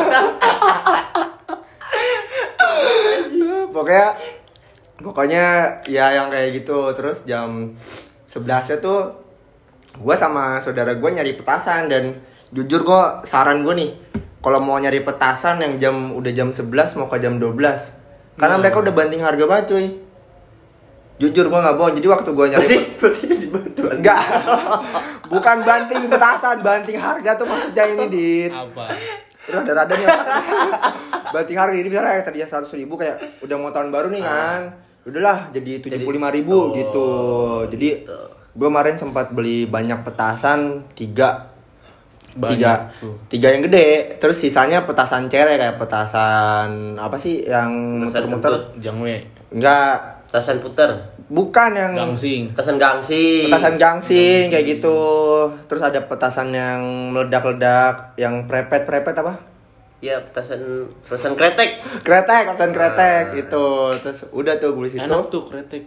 pokoknya 3.71 4.07
pokoknya 5.01 5.45
ya 5.87 6.17
yang 6.17 6.33
kayak 6.33 6.65
gitu. 6.65 6.91
Terus 6.97 7.23
jam 7.29 7.77
11 8.25 8.47
nya 8.47 8.77
tuh 8.81 9.01
gua 10.01 10.17
sama 10.17 10.59
saudara 10.63 10.97
gua 10.97 11.11
nyari 11.13 11.37
petasan 11.37 11.91
dan 11.93 12.19
jujur 12.51 12.83
gua 12.83 13.23
saran 13.27 13.63
gua 13.63 13.75
nih 13.77 13.91
kalau 14.41 14.59
mau 14.65 14.81
nyari 14.81 15.05
petasan 15.05 15.61
yang 15.61 15.77
jam 15.77 16.17
udah 16.17 16.33
jam 16.33 16.49
11 16.53 16.73
mau 16.97 17.09
ke 17.09 17.17
jam 17.21 17.37
12 17.37 18.41
karena 18.41 18.57
mereka 18.57 18.81
udah 18.81 18.93
banting 18.97 19.21
harga 19.21 19.45
banget 19.45 19.65
cuy 19.73 19.87
jujur 21.21 21.53
gua 21.53 21.61
nggak 21.61 21.77
bohong 21.77 21.95
jadi 22.01 22.09
waktu 22.09 22.31
gua 22.33 22.47
nyari 22.49 22.77
Berarti. 23.81 24.09
Bukan 25.33 25.57
banting 25.65 26.01
petasan, 26.11 26.61
banting 26.61 26.99
harga 27.01 27.31
tuh 27.39 27.47
maksudnya 27.49 27.85
ini, 27.89 28.05
Dit. 28.13 28.53
Apa? 28.53 28.93
Rada-rada 29.51 29.93
nih. 29.97 30.07
banting 31.35 31.59
harga 31.59 31.77
ini 31.77 31.89
misalnya 31.89 32.21
yang 32.21 32.25
tadinya 32.27 32.49
100 32.61 32.81
ribu 32.81 32.95
kayak 33.01 33.41
udah 33.41 33.57
mau 33.57 33.73
tahun 33.73 33.89
baru 33.91 34.09
nih 34.13 34.23
kan. 34.23 34.61
Udahlah 35.07 35.49
jadi 35.51 35.81
75 35.81 36.37
ribu 36.37 36.53
Oh, 36.53 36.65
gitu. 36.77 37.09
Jadi 37.73 37.89
gitu. 38.05 38.21
gue 38.51 38.69
kemarin 38.69 38.97
sempat 39.01 39.33
beli 39.33 39.65
banyak 39.65 40.05
petasan 40.05 40.85
tiga 40.93 41.50
Banyak 42.33 42.55
tiga 42.55 42.73
tuh. 42.97 43.15
tiga 43.27 43.49
yang 43.51 43.63
gede 43.63 43.89
terus 44.17 44.37
sisanya 44.37 44.83
petasan 44.83 45.27
cere 45.27 45.55
kayak 45.55 45.77
petasan 45.77 46.95
apa 46.95 47.15
sih 47.15 47.43
yang 47.43 47.99
Petasan 48.01 48.31
muter-muter. 48.31 48.53
Jangwe. 48.79 49.17
enggak 49.51 50.23
Tasan 50.31 50.63
puter, 50.63 50.87
bukan 51.27 51.75
yang 51.75 51.91
Gangsing. 51.91 52.55
tasan 52.55 52.79
gangsi. 52.79 53.45
petasan 53.45 53.75
gangsing 53.75 54.47
kayak 54.47 54.63
gitu 54.69 54.95
terus 55.67 55.83
ada 55.83 55.99
petasan 56.01 56.55
yang 56.55 56.79
meledak-ledak 57.11 58.15
yang 58.15 58.47
prepet 58.47 58.87
prepet 58.87 59.11
apa 59.17 59.43
Ya, 59.99 60.23
petasan 60.23 60.87
petasan 61.03 61.35
kretek. 61.35 61.83
kretek 62.01 62.47
petasan 62.47 62.71
kretek 62.71 63.25
itu 63.37 63.65
terus 63.99 64.31
udah 64.31 64.55
tuh 64.57 64.71
gue 64.73 64.87
situ 64.89 65.03
Enak 65.03 65.27
tuh 65.27 65.43
kretek. 65.43 65.83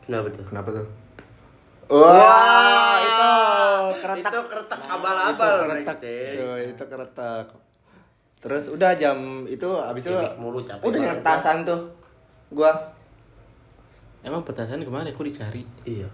Kenapa 0.00 0.30
tuh? 0.30 0.44
kenapa 0.46 0.68
tuh 0.72 0.86
wah 1.90 2.96
itu 2.98 3.32
kretek 3.98 4.24
Itu 4.24 4.40
keretak 4.46 4.77
itu 4.77 4.77
abal-abal. 5.30 5.68
keretek 5.68 5.96
brengsek. 5.96 6.32
cuy 6.34 6.60
itu 6.68 6.82
keretek 6.84 7.44
terus 8.38 8.64
udah 8.68 8.90
jam 8.94 9.16
itu 9.44 9.66
abis 9.76 10.02
itu 10.04 10.12
mulu, 10.36 10.60
capek 10.60 10.84
udah 10.84 10.96
nyari 10.96 11.10
banget. 11.10 11.20
petasan 11.20 11.56
tuh 11.62 11.80
gua 12.50 12.72
Emang 14.20 14.42
petasan 14.42 14.78
ke 14.78 14.88
mana? 14.88 15.08
Aku 15.08 15.22
dicari. 15.22 15.62
Iya. 15.84 16.06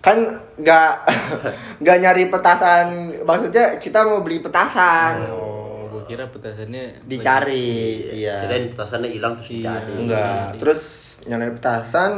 kan 0.00 0.16
nggak 0.56 0.92
nggak 1.80 1.96
nyari 1.98 2.22
petasan 2.26 3.12
maksudnya 3.20 3.76
kita 3.76 4.02
mau 4.02 4.20
beli 4.20 4.38
petasan 4.38 5.16
Oh, 5.28 5.86
gua 5.86 6.02
kira 6.02 6.26
petasannya 6.26 6.98
dicari 7.02 8.10
iya 8.10 8.42
Kirain 8.42 8.68
petasannya 8.68 9.08
hilang 9.08 9.32
terus 9.34 9.48
Iya. 9.48 9.54
dicari. 9.54 9.92
enggak 9.96 10.44
terus 10.56 10.80
nyalain 11.24 11.52
petasan 11.52 12.12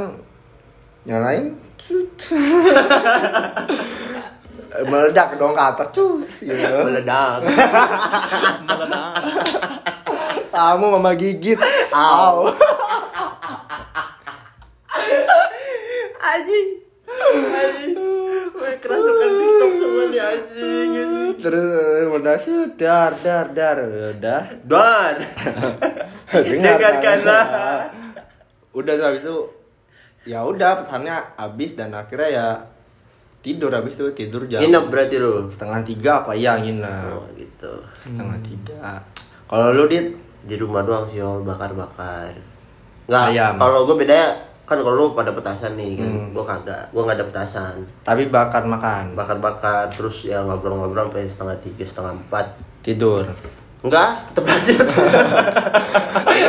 nyalain. 1.04 1.46
meledak 4.82 5.38
dong 5.38 5.54
ke 5.54 5.62
atas 5.62 5.88
cus 5.94 6.42
gitu. 6.42 6.78
Meledak. 6.82 7.46
Meledak. 8.66 9.14
kamu 10.50 10.86
mama 10.98 11.14
gigit 11.14 11.58
au. 11.94 12.50
Anjing. 16.18 16.68
Wih, 18.54 18.74
kerasukan 18.82 19.30
TikTok 19.38 19.70
sama 19.78 20.02
nih 20.10 20.20
anjing. 20.22 20.90
anjing. 20.90 21.30
terus 21.38 22.06
udah 22.10 22.36
sudah 22.38 23.06
dar 23.22 23.46
dar 23.54 23.78
udah 24.14 24.42
Dan. 24.66 25.14
Dengarkanlah. 26.34 27.46
udah 28.74 28.94
habis 28.98 29.22
itu 29.22 29.38
ya 30.26 30.42
udah 30.42 30.82
pesannya 30.82 31.14
habis 31.38 31.78
dan 31.78 31.94
akhirnya 31.94 32.28
ya 32.32 32.46
tidur 33.44 33.68
habis 33.68 33.94
itu 33.94 34.08
tidur 34.10 34.48
jam 34.48 34.58
Nginep 34.58 34.84
berarti 34.88 35.16
lu. 35.16 35.44
setengah 35.46 35.84
tiga 35.84 36.24
apa 36.24 36.32
iya 36.32 36.56
nginep 36.56 37.12
Oh, 37.12 37.28
gitu. 37.36 37.72
setengah 37.94 38.40
tiga 38.40 38.98
kalau 39.44 39.70
lu 39.70 39.84
dit 39.86 40.16
Di 40.42 40.56
rumah 40.56 40.80
doang 40.80 41.04
sih, 41.04 41.20
Ol, 41.20 41.40
bakar-bakar. 41.40 42.28
Enggak, 43.04 43.24
Ayam. 43.30 43.56
kalau 43.56 43.84
gue 43.84 43.96
beda 43.98 44.20
kan 44.64 44.76
kalau 44.76 44.92
lu 44.94 45.04
pada 45.12 45.28
petasan 45.30 45.72
nih 45.74 45.96
kan, 45.96 46.04
Hmm. 46.06 46.28
gue 46.30 46.40
kagak, 46.42 46.84
gue 46.88 47.00
nggak 47.00 47.16
ada 47.16 47.26
petasan. 47.26 47.74
tapi 48.00 48.28
bakar 48.28 48.64
makan 48.64 49.12
Bakar-bakar 49.12 49.88
terus 49.88 50.24
ya 50.24 50.40
ngobrol-ngobrol 50.40 51.08
sampai 51.08 51.24
setengah 51.24 51.56
tiga, 51.58 51.80
setengah 51.82 52.12
empat. 52.18 52.46
tidur 52.80 53.24
Enggak, 53.84 54.16
tetep 54.32 54.44
lanjut. 54.48 54.86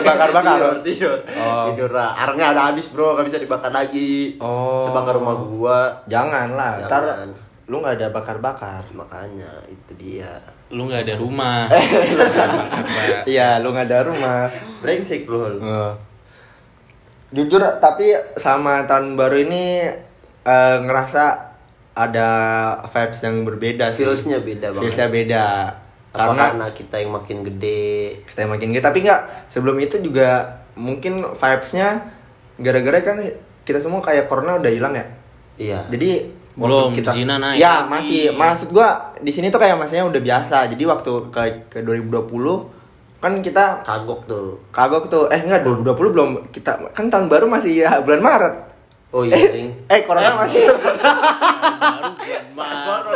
bakar-bakar 0.07 0.55
tidur, 0.55 0.75
tidur. 0.87 1.17
Oh. 1.35 1.67
Tidur 1.67 1.91
lah. 1.91 2.15
Arangnya 2.15 2.55
ada 2.55 2.61
habis 2.71 2.87
bro, 2.87 3.19
gak 3.19 3.27
bisa 3.27 3.43
dibakar 3.43 3.75
lagi. 3.75 4.39
Oh. 4.39 4.87
Sebakar 4.87 5.19
rumah 5.19 5.35
gua. 5.43 5.79
jangan 6.07 6.55
lah 6.55 6.87
ntar 6.87 7.03
Jangan. 7.03 7.29
lu 7.65 7.81
nggak 7.81 7.97
ada 7.97 8.07
bakar 8.13 8.37
bakar 8.39 8.87
Makanya 8.95 9.51
itu 9.67 9.91
dia. 9.99 10.39
Lu 10.71 10.87
nggak 10.87 11.11
ada 11.11 11.15
rumah. 11.19 11.67
iya 13.31 13.59
lu 13.59 13.75
nggak 13.75 13.87
ada 13.91 13.99
rumah 14.07 14.47
Brengsek 14.79 15.27
lu. 15.27 15.59
Eh, 15.59 15.91
jujur 17.35 17.59
tapi 17.83 18.15
sama 18.39 18.87
tahun 18.87 19.19
baru 19.19 19.43
ini 19.43 19.91
eh, 20.47 20.77
ngerasa 20.87 21.51
ada 21.95 22.29
vibes 22.91 23.19
yang 23.23 23.47
berbeda 23.47 23.91
sih 23.91 24.03
Feelsnya 24.07 24.39
beda 24.39 24.67
banget. 24.71 24.81
Feelsnya 24.83 25.07
beda 25.11 25.45
karena 26.15 26.43
karena 26.51 26.67
kita 26.71 26.95
yang 27.03 27.11
makin 27.11 27.37
gede. 27.43 28.23
kita 28.25 28.47
makin 28.47 28.67
gitu 28.71 28.83
tapi 28.83 28.99
nggak 29.03 29.21
sebelum 29.51 29.75
itu 29.83 29.99
juga 29.99 30.59
mungkin 30.79 31.23
vibesnya 31.35 32.11
gara-gara 32.59 32.99
kan 33.03 33.17
kita 33.67 33.79
semua 33.83 33.99
kayak 33.99 34.31
corona 34.31 34.57
udah 34.57 34.71
hilang 34.71 34.95
ya? 34.95 35.05
Iya. 35.55 35.79
jadi 35.91 36.31
Belum, 36.55 36.95
di 36.95 37.03
Cina 37.03 37.35
naik. 37.35 37.59
Ya 37.59 37.83
masih 37.83 38.31
maksud 38.31 38.71
gua 38.71 39.11
di 39.19 39.27
sini 39.27 39.51
tuh 39.51 39.59
kayak 39.59 39.75
masanya 39.75 40.07
udah 40.07 40.21
biasa. 40.23 40.71
Jadi 40.71 40.87
waktu 40.87 41.11
ke 41.27 41.67
ke 41.67 41.83
2020 41.83 42.31
kan 43.19 43.33
kita 43.43 43.83
Kagok 43.83 44.23
tuh. 44.23 44.55
kagok 44.71 45.11
tuh. 45.11 45.27
Eh 45.27 45.43
enggak 45.43 45.67
2020 45.67 46.15
belum. 46.15 46.29
Kita 46.55 46.95
kan 46.95 47.11
tahun 47.11 47.27
baru 47.27 47.51
masih 47.51 47.83
ya, 47.83 47.99
bulan 47.99 48.23
Maret. 48.23 48.55
Oh 49.11 49.23
iya, 49.23 49.35
ding. 49.35 49.71
eh 49.87 49.99
corona 50.07 50.47
masih 50.47 50.63
Baru 52.55 53.11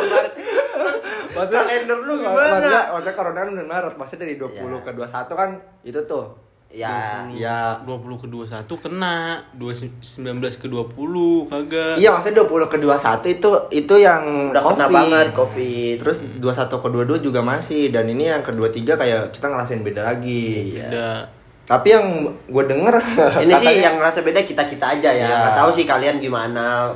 maksudnya 1.31 1.61
Kalender 1.61 1.97
lu 1.99 2.13
maksudnya 2.17 2.59
gimana? 2.59 2.81
maksudnya 2.89 3.15
corona 3.15 3.37
kan 3.37 3.47
bulan 3.49 3.67
Maret 3.67 3.93
maksudnya 3.95 4.21
dari 4.23 4.35
20 4.35 4.51
Ya. 4.71 4.79
ke 4.79 4.91
21 4.91 5.35
kan 5.35 5.49
itu 5.83 5.99
tuh 6.03 6.25
Ya. 6.69 7.25
ya 7.33 7.81
20 7.81 7.97
ke 8.15 8.27
21 8.27 8.77
kena, 8.77 9.41
19 9.57 9.97
ke 10.55 10.67
20 10.67 10.93
kagak. 11.43 11.97
iya 11.97 12.09
maksudnya 12.09 12.41
20 12.41 12.69
ke 12.69 12.77
21 12.77 13.25
itu 13.27 13.49
itu 13.73 13.95
yang 13.97 14.21
Udah 14.49 14.61
kena 14.63 14.85
COVID. 14.85 14.93
banget 14.93 15.27
covid. 15.33 15.95
terus 15.97 16.17
21 16.37 16.77
ke 16.77 16.87
22 16.87 17.25
juga 17.25 17.41
masih 17.41 17.89
dan 17.89 18.05
ini 18.05 18.29
yang 18.29 18.39
ke 18.39 18.51
23 18.51 18.93
kayak 18.93 19.21
kita 19.29 19.45
ngerasain 19.47 19.81
beda 19.81 20.05
lagi 20.05 20.75
Iya. 20.75 20.85
Udah 20.87 21.17
tapi 21.65 21.87
yang 21.87 22.05
gue 22.47 22.63
denger 22.65 22.95
Ini 23.39 23.49
sih 23.51 23.65
katanya- 23.67 23.81
yang 23.83 23.95
ngerasa 23.97 24.19
beda 24.23 24.41
kita 24.41 24.63
kita 24.65 24.85
aja 24.91 25.09
ya. 25.11 25.21
Iya. 25.23 25.37
Nggak 25.39 25.55
tahu 25.55 25.69
sih 25.71 25.85
kalian 25.85 26.17
gimana. 26.17 26.89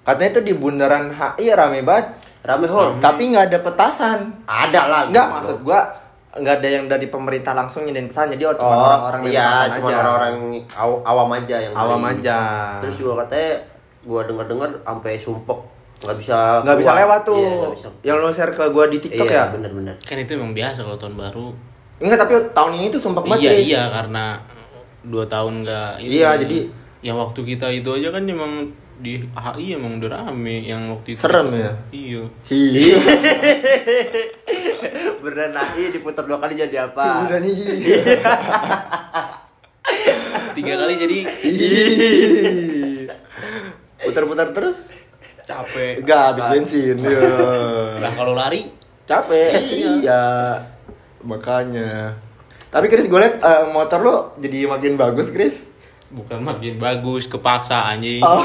katanya 0.00 0.30
itu 0.32 0.42
di 0.42 0.54
bundaran 0.56 1.06
HI 1.08 1.50
rame 1.50 1.82
banget 1.82 2.08
Rame 2.40 2.64
hol. 2.64 2.96
tapi 2.98 3.28
nggak 3.28 3.48
ada 3.48 3.58
petasan 3.60 4.18
Ada 4.44 4.80
lah. 4.86 5.02
Enggak, 5.06 5.24
gitu. 5.24 5.34
maksud 5.34 5.56
gua 5.60 5.80
nggak 6.30 6.54
ada 6.56 6.68
yang 6.70 6.84
dari 6.86 7.06
pemerintah 7.06 7.52
langsung 7.52 7.82
nyediain 7.82 8.06
pesan 8.06 8.30
jadi 8.30 8.54
cuma 8.54 8.70
Oh, 8.70 8.86
orang-orang 8.86 9.20
yang 9.24 9.32
iya, 9.34 9.44
petasan 9.44 9.68
cuma 9.74 9.86
aja. 9.86 9.96
orang-orang 9.98 10.34
aw- 10.70 11.02
awam 11.04 11.30
aja 11.34 11.56
yang 11.58 11.72
awam 11.74 12.00
beli. 12.00 12.12
aja. 12.16 12.38
Terus 12.80 12.94
juga 12.96 13.12
katanya 13.20 13.50
gua 14.02 14.20
denger-denger 14.22 14.70
sampai 14.80 15.12
sumpek 15.16 15.58
nggak 16.00 16.16
bisa 16.16 16.38
nggak 16.62 16.78
bisa 16.78 16.90
lewat 16.94 17.20
tuh. 17.22 17.36
Iya, 17.36 17.52
nggak 17.52 17.72
bisa. 17.74 17.88
Yang 18.00 18.16
lo 18.16 18.28
share 18.30 18.52
ke 18.52 18.64
gua 18.68 18.84
di 18.86 18.98
TikTok 18.98 19.26
iya, 19.26 19.36
ya? 19.38 19.44
bener-bener. 19.50 19.94
kan 19.98 20.16
itu 20.16 20.32
emang 20.32 20.52
biasa 20.52 20.80
kalau 20.80 20.96
tahun 20.96 21.14
baru. 21.14 21.46
Enggak, 21.98 22.18
tapi 22.18 22.32
tahun 22.50 22.72
ini 22.74 22.86
tuh 22.88 23.00
sumpah 23.02 23.20
banget. 23.22 23.40
iya 23.42 23.52
iya 23.52 23.82
karena 23.90 24.40
dua 25.02 25.26
tahun 25.26 25.60
nggak 25.60 25.90
ini. 26.00 26.08
Iya, 26.16 26.30
jadi- 26.38 26.66
yang 27.00 27.16
waktu 27.16 27.40
kita 27.42 27.64
itu 27.70 27.88
aja 27.90 28.08
kan 28.10 28.22
emang 28.22 28.68
di 29.00 29.24
HI 29.32 29.80
emang 29.80 29.96
udah 29.96 30.10
rame 30.12 30.60
yang 30.60 30.92
waktu 30.92 31.16
itu. 31.16 31.24
Serem 31.24 31.56
ya? 31.56 31.72
Iya. 31.88 32.28
Hi. 32.52 32.62
Beneran 35.24 35.56
nahi 35.56 35.88
diputar 35.92 36.28
dua 36.28 36.36
kali 36.36 36.60
jadi 36.60 36.92
apa? 36.92 37.24
Udah 37.24 37.40
nih. 37.40 37.56
Tiga 40.56 40.72
kali 40.76 40.94
jadi. 41.00 41.18
Putar-putar 44.04 44.52
terus 44.52 44.92
capek. 45.48 46.04
enggak 46.04 46.36
habis 46.36 46.44
bensin. 46.52 47.00
Ya. 47.00 47.32
Nah 47.98 48.12
kalau 48.14 48.36
lari 48.36 48.80
Capek. 49.10 49.50
Iya. 50.06 50.22
Makanya. 51.26 52.14
Tapi 52.70 52.86
Chris 52.86 53.10
gue 53.10 53.18
liat 53.18 53.42
eh, 53.42 53.64
motor 53.74 53.98
lo 53.98 54.16
jadi 54.38 54.70
makin 54.70 54.94
bagus, 54.94 55.34
Chris. 55.34 55.66
Bukan 56.10 56.38
makin 56.40 56.74
bagus 56.76 57.26
kepaksa 57.26 57.86
anjing. 57.88 58.18
Oh. 58.20 58.42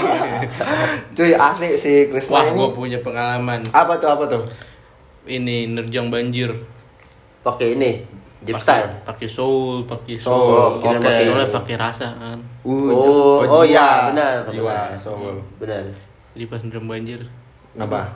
Cuy, 1.11 1.33
asli 1.33 1.69
si 1.73 1.93
Chris 2.07 2.29
Wah, 2.29 2.45
ini. 2.45 2.53
gue 2.53 2.69
punya 2.71 2.99
pengalaman. 2.99 3.61
Apa 3.69 3.97
tuh? 3.97 4.07
Apa 4.07 4.23
tuh? 4.25 4.45
Ini 5.23 5.69
nerjang 5.71 6.07
banjir. 6.07 6.53
Pakai 7.41 7.73
ini 7.73 8.05
Jeep 8.41 8.53
Pakai- 8.55 8.85
style. 8.85 8.89
Pakai 9.03 9.27
soul, 9.27 9.75
pakai 9.83 10.13
Soul, 10.13 10.37
soul. 10.45 10.77
oke. 10.77 10.85
Pakai 10.95 11.25
soalnya 11.25 11.49
pakai 11.49 11.75
rasa 11.75 12.07
kan. 12.13 12.37
Uh, 12.61 12.93
Oh, 12.93 13.41
oh 13.41 13.61
jiwa. 13.61 13.65
iya, 13.65 13.89
benar. 14.09 14.35
Jiwa, 14.45 14.69
Benar. 14.85 14.93
soul. 14.95 15.35
Bener. 15.57 15.83
Jadi 16.31 16.45
pas 16.45 16.61
nerjang 16.61 16.85
banjir 16.85 17.19
Kenapa? 17.73 18.13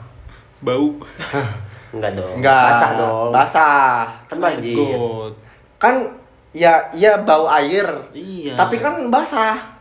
bau. 0.60 0.94
Enggak 1.94 2.14
dong. 2.14 2.38
Enggak. 2.38 2.64
Basah 2.70 2.90
dong. 2.94 3.28
Basah. 3.34 4.06
Kan 4.30 4.38
banjir. 4.38 4.76
God. 4.78 5.34
Kan 5.82 5.94
ya 6.52 6.90
iya 6.90 7.22
bau 7.22 7.46
air. 7.46 7.86
Iya. 8.12 8.54
Tapi 8.54 8.76
kan 8.76 9.06
basah. 9.08 9.78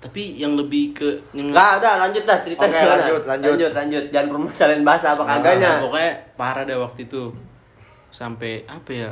tapi 0.00 0.32
yang 0.32 0.56
lebih 0.56 0.96
ke 0.96 1.04
yang 1.36 1.52
Enggak, 1.52 1.76
udah 1.84 2.00
lanjut 2.00 2.24
dah 2.24 2.40
cerita 2.40 2.64
Oke, 2.64 2.72
gimana? 2.72 2.96
lanjut, 2.96 3.20
lanjut. 3.28 3.50
lanjut, 3.52 3.72
lanjut. 3.76 4.04
Jangan 4.08 4.28
permasalahan 4.32 4.80
bahasa 4.80 5.06
apa 5.12 5.22
Nah, 5.22 5.32
kagaknya. 5.36 5.70
pokoknya 5.84 6.10
parah 6.40 6.62
deh 6.64 6.78
waktu 6.80 7.00
itu 7.04 7.22
sampai 8.08 8.64
apa 8.64 8.90
ya 8.90 9.10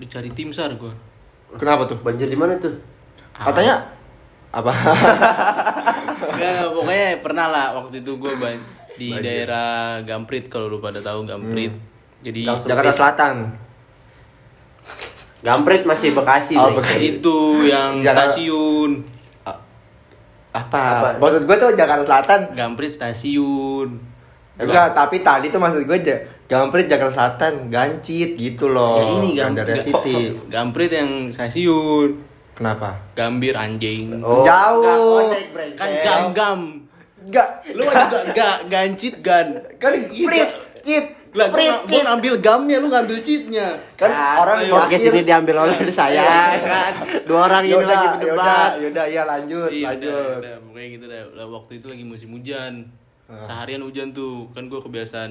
dicari 0.00 0.32
tim 0.32 0.48
sar 0.48 0.72
gue 0.74 0.88
Kenapa 1.60 1.84
tuh? 1.84 2.00
Banjir 2.00 2.24
di 2.24 2.40
mana 2.40 2.56
tuh? 2.56 2.72
Katanya 3.36 3.84
apa? 4.48 4.72
Enggak, 6.32 6.72
pokoknya 6.72 7.06
pernah 7.20 7.46
lah 7.52 7.66
waktu 7.76 8.00
itu 8.00 8.16
gue 8.16 8.32
di 8.96 9.12
daerah 9.16 10.00
Gamprit 10.00 10.48
kalau 10.48 10.68
lu 10.68 10.80
pada 10.80 11.00
tahu 11.00 11.24
Gamprit 11.24 11.72
jadi 12.20 12.40
Gang 12.48 12.60
Jakarta 12.64 12.92
Selatan. 12.92 13.34
Gamprit 15.40 15.82
masih 15.82 16.12
Bekasi. 16.12 16.54
Oh. 16.54 16.72
Bekasi. 16.72 17.16
itu 17.16 17.38
yang 17.64 18.00
Jakarta- 18.00 18.28
stasiun 18.30 18.90
Apa? 20.50 20.82
Apa? 20.82 21.08
Maksud 21.16 21.46
gue 21.46 21.56
tuh 21.56 21.70
Jakarta 21.72 22.02
Selatan. 22.02 22.40
Gamprit 22.52 22.90
stasiun 22.90 24.02
Enggak, 24.56 24.92
tapi 24.92 25.20
tadi 25.20 25.48
tuh 25.48 25.56
maksud 25.56 25.82
gue 25.82 25.98
ja- 26.00 26.20
Gamprit 26.44 26.84
Jakarta 26.84 27.14
Selatan, 27.14 27.70
Gancit 27.70 28.34
gitu 28.34 28.68
loh. 28.68 28.98
ya 28.98 29.04
ini 29.14 29.28
Gam- 29.32 29.54
Gandaria 29.54 29.74
Ga- 29.74 29.84
City. 29.84 30.18
Gamprit 30.46 30.90
yang 30.90 31.10
stasiun 31.28 32.26
Kenapa? 32.52 32.92
Gambir 33.14 33.54
anjing 33.54 34.20
Oh, 34.20 34.42
Jauh. 34.42 35.32
bre. 35.48 35.72
kan 35.72 35.88
gam 36.02 36.22
gam 36.34 36.58
Enggak. 37.22 37.48
lu 37.70 37.84
juga 37.84 38.18
gak 38.34 38.56
gancit 38.66 39.14
gan 39.20 39.46
Kan 39.78 39.92
Iya. 40.10 40.26
prit, 40.26 40.48
cit. 40.82 41.04
Lah 41.32 41.46
cit. 41.48 42.02
ngambil 42.02 42.34
gamnya 42.38 42.76
lu 42.76 42.88
ngambil 42.88 43.18
cheatnya 43.20 43.68
Kan 43.94 44.10
Ah, 44.10 44.40
orang 44.40 44.64
podcast 44.64 44.90
terakhir- 44.98 45.14
ini 45.14 45.22
diambil 45.22 45.56
oleh 45.62 45.78
saya 45.90 46.24
kan. 46.58 46.92
Dua 47.22 47.40
orang 47.44 47.62
ini 47.62 47.72
Yaudah, 47.72 47.86
lagi 47.86 48.00
yaudah, 48.00 48.18
berdebat. 48.18 48.70
yaudah, 48.78 49.06
iya 49.06 49.22
lanjut, 49.24 49.68
Iya, 49.68 49.86
lanjut. 49.88 50.10
udah, 50.10 50.38
udah, 50.40 50.54
pokoknya 50.60 50.88
gitu 50.90 51.04
dah. 51.06 51.22
Lah, 51.32 51.46
waktu 51.48 51.72
itu 51.76 51.86
lagi 51.86 52.04
musim 52.04 52.28
hujan. 52.32 52.72
Ah. 53.24 53.38
Seharian 53.38 53.80
hujan 53.80 54.10
tuh. 54.10 54.50
Kan 54.50 54.66
gue 54.66 54.78
kebiasaan 54.78 55.30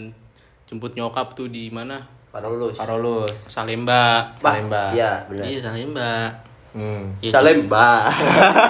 jemput 0.65 0.93
nyokap 0.93 1.33
tuh 1.33 1.45
di 1.45 1.67
mana? 1.67 1.99
Parolus. 2.29 2.77
Parolus. 2.77 3.35
Salemba. 3.47 4.31
Bah, 4.31 4.53
Salemba. 4.53 4.83
Iya, 4.91 5.11
benar. 5.25 5.43
Iya, 5.45 5.59
Salemba. 5.59 6.11
Hmm. 6.69 7.03
Ya, 7.19 7.29
Salemba. 7.29 7.87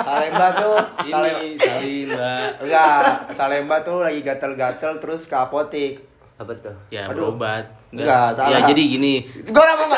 Salemba 0.00 0.46
tuh, 0.54 0.76
Ini 1.02 1.10
Salemba. 1.58 2.30
Enggak, 2.58 3.02
Salemba 3.32 3.76
tuh 3.80 4.00
lagi 4.00 4.20
gatel-gatel 4.20 4.98
terus 4.98 5.26
ke 5.26 5.34
apotik. 5.34 5.94
Apa 6.40 6.56
tuh? 6.56 6.72
Ya, 6.88 7.04
Aduh. 7.04 7.36
berobat. 7.36 7.68
Enggak, 7.92 8.32
salah. 8.32 8.64
Ya, 8.64 8.72
jadi 8.72 8.82
gini. 8.96 9.20
Gua 9.52 9.60
enggak 9.60 9.76
mau 9.76 9.88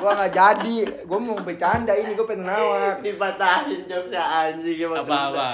gua 0.00 0.10
enggak 0.16 0.32
jadi. 0.32 0.76
Gua 1.04 1.18
mau 1.20 1.36
bercanda 1.36 1.92
ini, 1.92 2.16
gua 2.16 2.24
pengen 2.24 2.48
nawak. 2.48 3.04
Dipatahin 3.04 3.84
jam 3.84 4.00
anjing 4.08 4.80
gimana? 4.80 5.04
Apa-apa. 5.04 5.48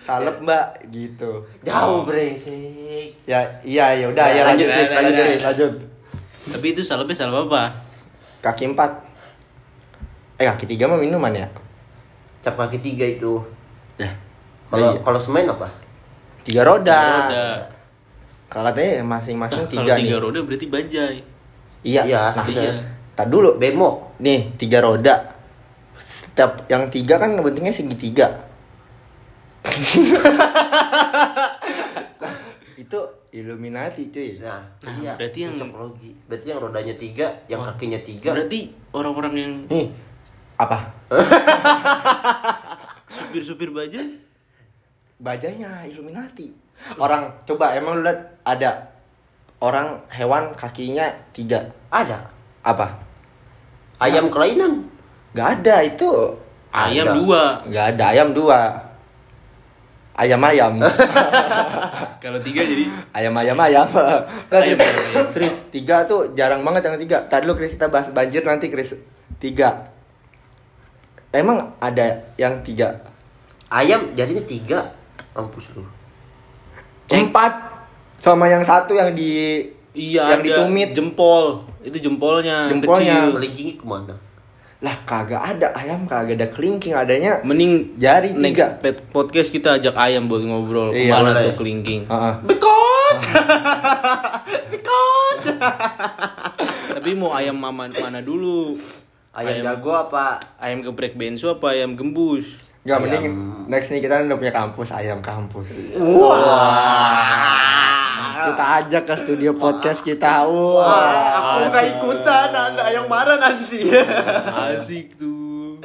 Salep, 0.00 0.40
Mbak, 0.40 0.88
gitu. 0.88 1.44
Jauh 1.60 2.00
brengsek. 2.08 3.12
Ya, 3.28 3.44
iya 3.60 3.92
ya 3.92 4.08
udah 4.08 4.24
Ya, 4.24 4.40
ya 4.40 4.42
lanjut, 4.48 4.72
lanjut, 4.72 4.88
lanjut, 4.88 4.96
lanjut, 4.96 5.20
lanjut. 5.20 5.40
lanjut. 5.44 5.72
Tapi 6.48 6.66
itu 6.72 6.80
salepnya 6.80 7.16
salep 7.20 7.44
apa? 7.44 7.62
Kaki 8.40 8.72
empat. 8.72 8.90
Eh, 10.40 10.48
kaki 10.48 10.64
tiga 10.64 10.88
mah 10.88 10.96
minuman 10.96 11.28
ya? 11.30 11.44
Cap 12.40 12.56
kaki 12.56 12.80
tiga 12.80 13.04
itu. 13.04 13.36
Ya. 14.00 14.08
Kalau 14.72 14.96
Iya. 14.96 15.00
kalau 15.04 15.20
semen 15.20 15.44
apa? 15.44 15.68
tiga 16.40 16.64
roda. 16.64 17.00
Roda. 17.28 17.46
Kalau 18.54 18.70
katanya 18.70 19.02
masing-masing 19.02 19.66
Kalau 19.66 19.74
tiga 19.82 19.98
tiga 19.98 20.14
nih. 20.14 20.22
roda 20.22 20.40
berarti 20.40 20.66
bajai. 20.70 21.16
Iya. 21.82 22.02
Iya, 22.06 22.22
Nah, 22.32 22.46
iya. 22.46 22.70
tak 23.12 23.26
dulu. 23.26 23.58
Bemo. 23.58 24.14
Nih, 24.22 24.54
tiga 24.54 24.78
roda. 24.78 25.34
Setiap 25.98 26.62
yang 26.70 26.86
tiga 26.86 27.18
kan 27.18 27.34
bentuknya 27.34 27.74
segitiga. 27.74 28.30
itu 32.76 32.98
Illuminati 33.34 34.06
cuy. 34.08 34.38
Nah, 34.38 34.62
Nah, 34.80 34.94
iya. 35.02 35.12
berarti 35.18 35.38
yang- 35.42 35.58
logi. 35.58 36.14
Berarti 36.30 36.46
yang 36.46 36.60
rodanya 36.62 36.94
tiga, 36.94 37.26
yang 37.50 37.58
Wah. 37.58 37.74
kakinya 37.74 37.98
tiga. 37.98 38.30
Berarti 38.30 38.70
orang-orang 38.94 39.34
yang 39.34 39.52
Nih, 39.66 39.90
apa? 40.54 40.94
supir-supir 43.10 43.74
bajai 43.74 44.22
Bajanya 45.14 45.82
Illuminati. 45.84 46.50
Orang 46.94 47.42
coba 47.44 47.70
emang 47.72 47.98
lu 47.98 48.02
lihat 48.02 48.33
ada 48.44 48.92
orang 49.64 50.04
hewan 50.12 50.52
kakinya 50.52 51.08
tiga. 51.32 51.72
Ada. 51.88 52.28
Apa? 52.60 53.00
Ayam 53.96 54.28
kelainan. 54.28 54.84
Gak 55.32 55.60
ada 55.60 55.82
itu. 55.82 56.12
ayam 56.70 57.10
Ada. 57.10 57.16
dua. 57.16 57.42
Gak 57.72 57.86
ada 57.96 58.04
ayam 58.12 58.28
dua. 58.36 58.60
Ayam 60.14 60.38
ayam. 60.46 60.78
Kalau 62.22 62.38
tiga 62.38 62.62
jadi 62.62 62.86
ayam 63.10 63.34
ayam 63.34 63.58
ayam. 63.58 63.88
Nggak, 64.46 64.62
Ayam, 64.62 64.78
serius, 65.26 65.66
tiga 65.74 66.06
tuh 66.06 66.38
jarang 66.38 66.62
banget 66.62 66.86
yang 66.86 67.02
tiga. 67.02 67.18
Tadi 67.26 67.50
lu 67.50 67.58
Chris 67.58 67.74
kita 67.74 67.90
bahas 67.90 68.14
banjir 68.14 68.46
nanti 68.46 68.70
Chris 68.70 68.94
tiga. 69.42 69.90
Emang 71.34 71.74
ada 71.82 72.22
yang 72.38 72.62
tiga? 72.62 73.02
Ayam 73.66 74.14
jadinya 74.14 74.44
tiga. 74.46 74.78
Mampus 75.34 75.66
lu. 75.74 75.82
Empat 77.10 77.73
sama 78.24 78.48
yang 78.48 78.64
satu 78.64 78.92
yang 78.92 79.12
di 79.12 79.60
Iya 79.92 80.26
yang 80.26 80.40
ada 80.40 80.48
ditumit. 80.64 80.90
jempol 80.90 81.60
itu 81.80 82.00
jempolnya 82.00 82.66
Jempolnya. 82.66 83.14
kecil. 83.20 83.32
Melingkingi 83.32 83.74
ke 83.76 83.84
mana? 83.84 84.16
Lah 84.80 84.96
kagak 85.02 85.38
ada 85.38 85.70
ayam 85.72 86.02
kagak 86.04 86.34
ada 86.34 86.48
kelingking 86.48 86.92
adanya. 86.92 87.38
mending 87.40 87.94
Jari 87.94 88.32
next 88.32 88.58
tiga. 88.58 88.80
pet- 88.80 89.06
podcast 89.08 89.48
kita 89.48 89.78
ajak 89.78 89.94
ayam 89.94 90.24
buat 90.24 90.40
ngobrol 90.40 90.90
Iya, 90.90 91.14
ke 91.14 91.22
mana 91.22 91.40
tuh 91.42 91.54
kelingking 91.54 92.02
Heeh. 92.04 92.34
Because. 92.44 93.22
Because. 94.72 95.44
tapi 96.90 97.10
mau 97.12 97.30
ayam 97.30 97.54
mama 97.54 97.86
mana 97.86 98.18
dulu 98.18 98.74
Ayam 99.30 99.62
jago 99.62 99.92
apa? 99.92 100.40
ayam 100.56 100.80
geprek 100.80 101.14
bensu 101.14 101.46
apa 101.46 101.70
ayam 101.70 101.92
gembus 101.92 102.58
Gak 102.82 102.98
Ayam. 102.98 103.02
mending 103.04 103.24
next 103.66 103.88
nih 103.88 104.00
kita 104.00 104.20
udah 104.20 104.36
punya 104.36 104.50
kampus 104.50 104.90
ayam 104.90 105.18
kampus. 105.20 105.96
Wah. 105.96 107.93
Kita 108.44 108.64
ajak 108.78 109.02
ke 109.04 109.14
studio 109.16 109.50
podcast 109.54 110.00
kita. 110.00 110.44
Wah. 110.44 110.84
Wah, 110.84 111.22
aku 111.32 111.58
nggak 111.66 111.84
asik. 111.84 111.94
ikutan, 111.96 112.48
anda 112.52 112.84
yang 112.88 113.06
marah 113.06 113.36
nanti. 113.36 113.88
asik 114.68 115.16
tuh 115.16 115.80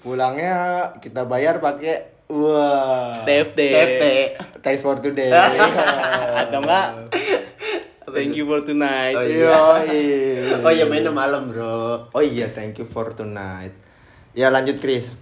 Pulangnya 0.00 0.90
kita 0.98 1.22
bayar 1.24 1.60
pakai 1.60 2.26
wah. 2.26 3.22
TFT 3.22 3.58
TFT. 3.60 4.04
Thanks 4.58 4.80
for 4.80 4.98
today. 4.98 5.30
atau 6.42 6.58
enggak 6.58 7.12
thank 8.10 8.34
you 8.34 8.44
for 8.44 8.60
tonight 8.60 9.14
Oh, 9.14 9.24
iya. 9.24 9.46
Yoi. 9.48 10.04
Oh 10.60 10.68
iya 10.68 10.84
mainnya 10.84 11.08
malam 11.08 11.48
bro. 11.48 12.10
Oh 12.10 12.20
iya, 12.20 12.50
thank 12.50 12.76
you 12.76 12.84
for 12.84 13.12
tonight. 13.12 13.72
Ya 14.32 14.48
lanjut 14.48 14.76
Chris. 14.78 15.16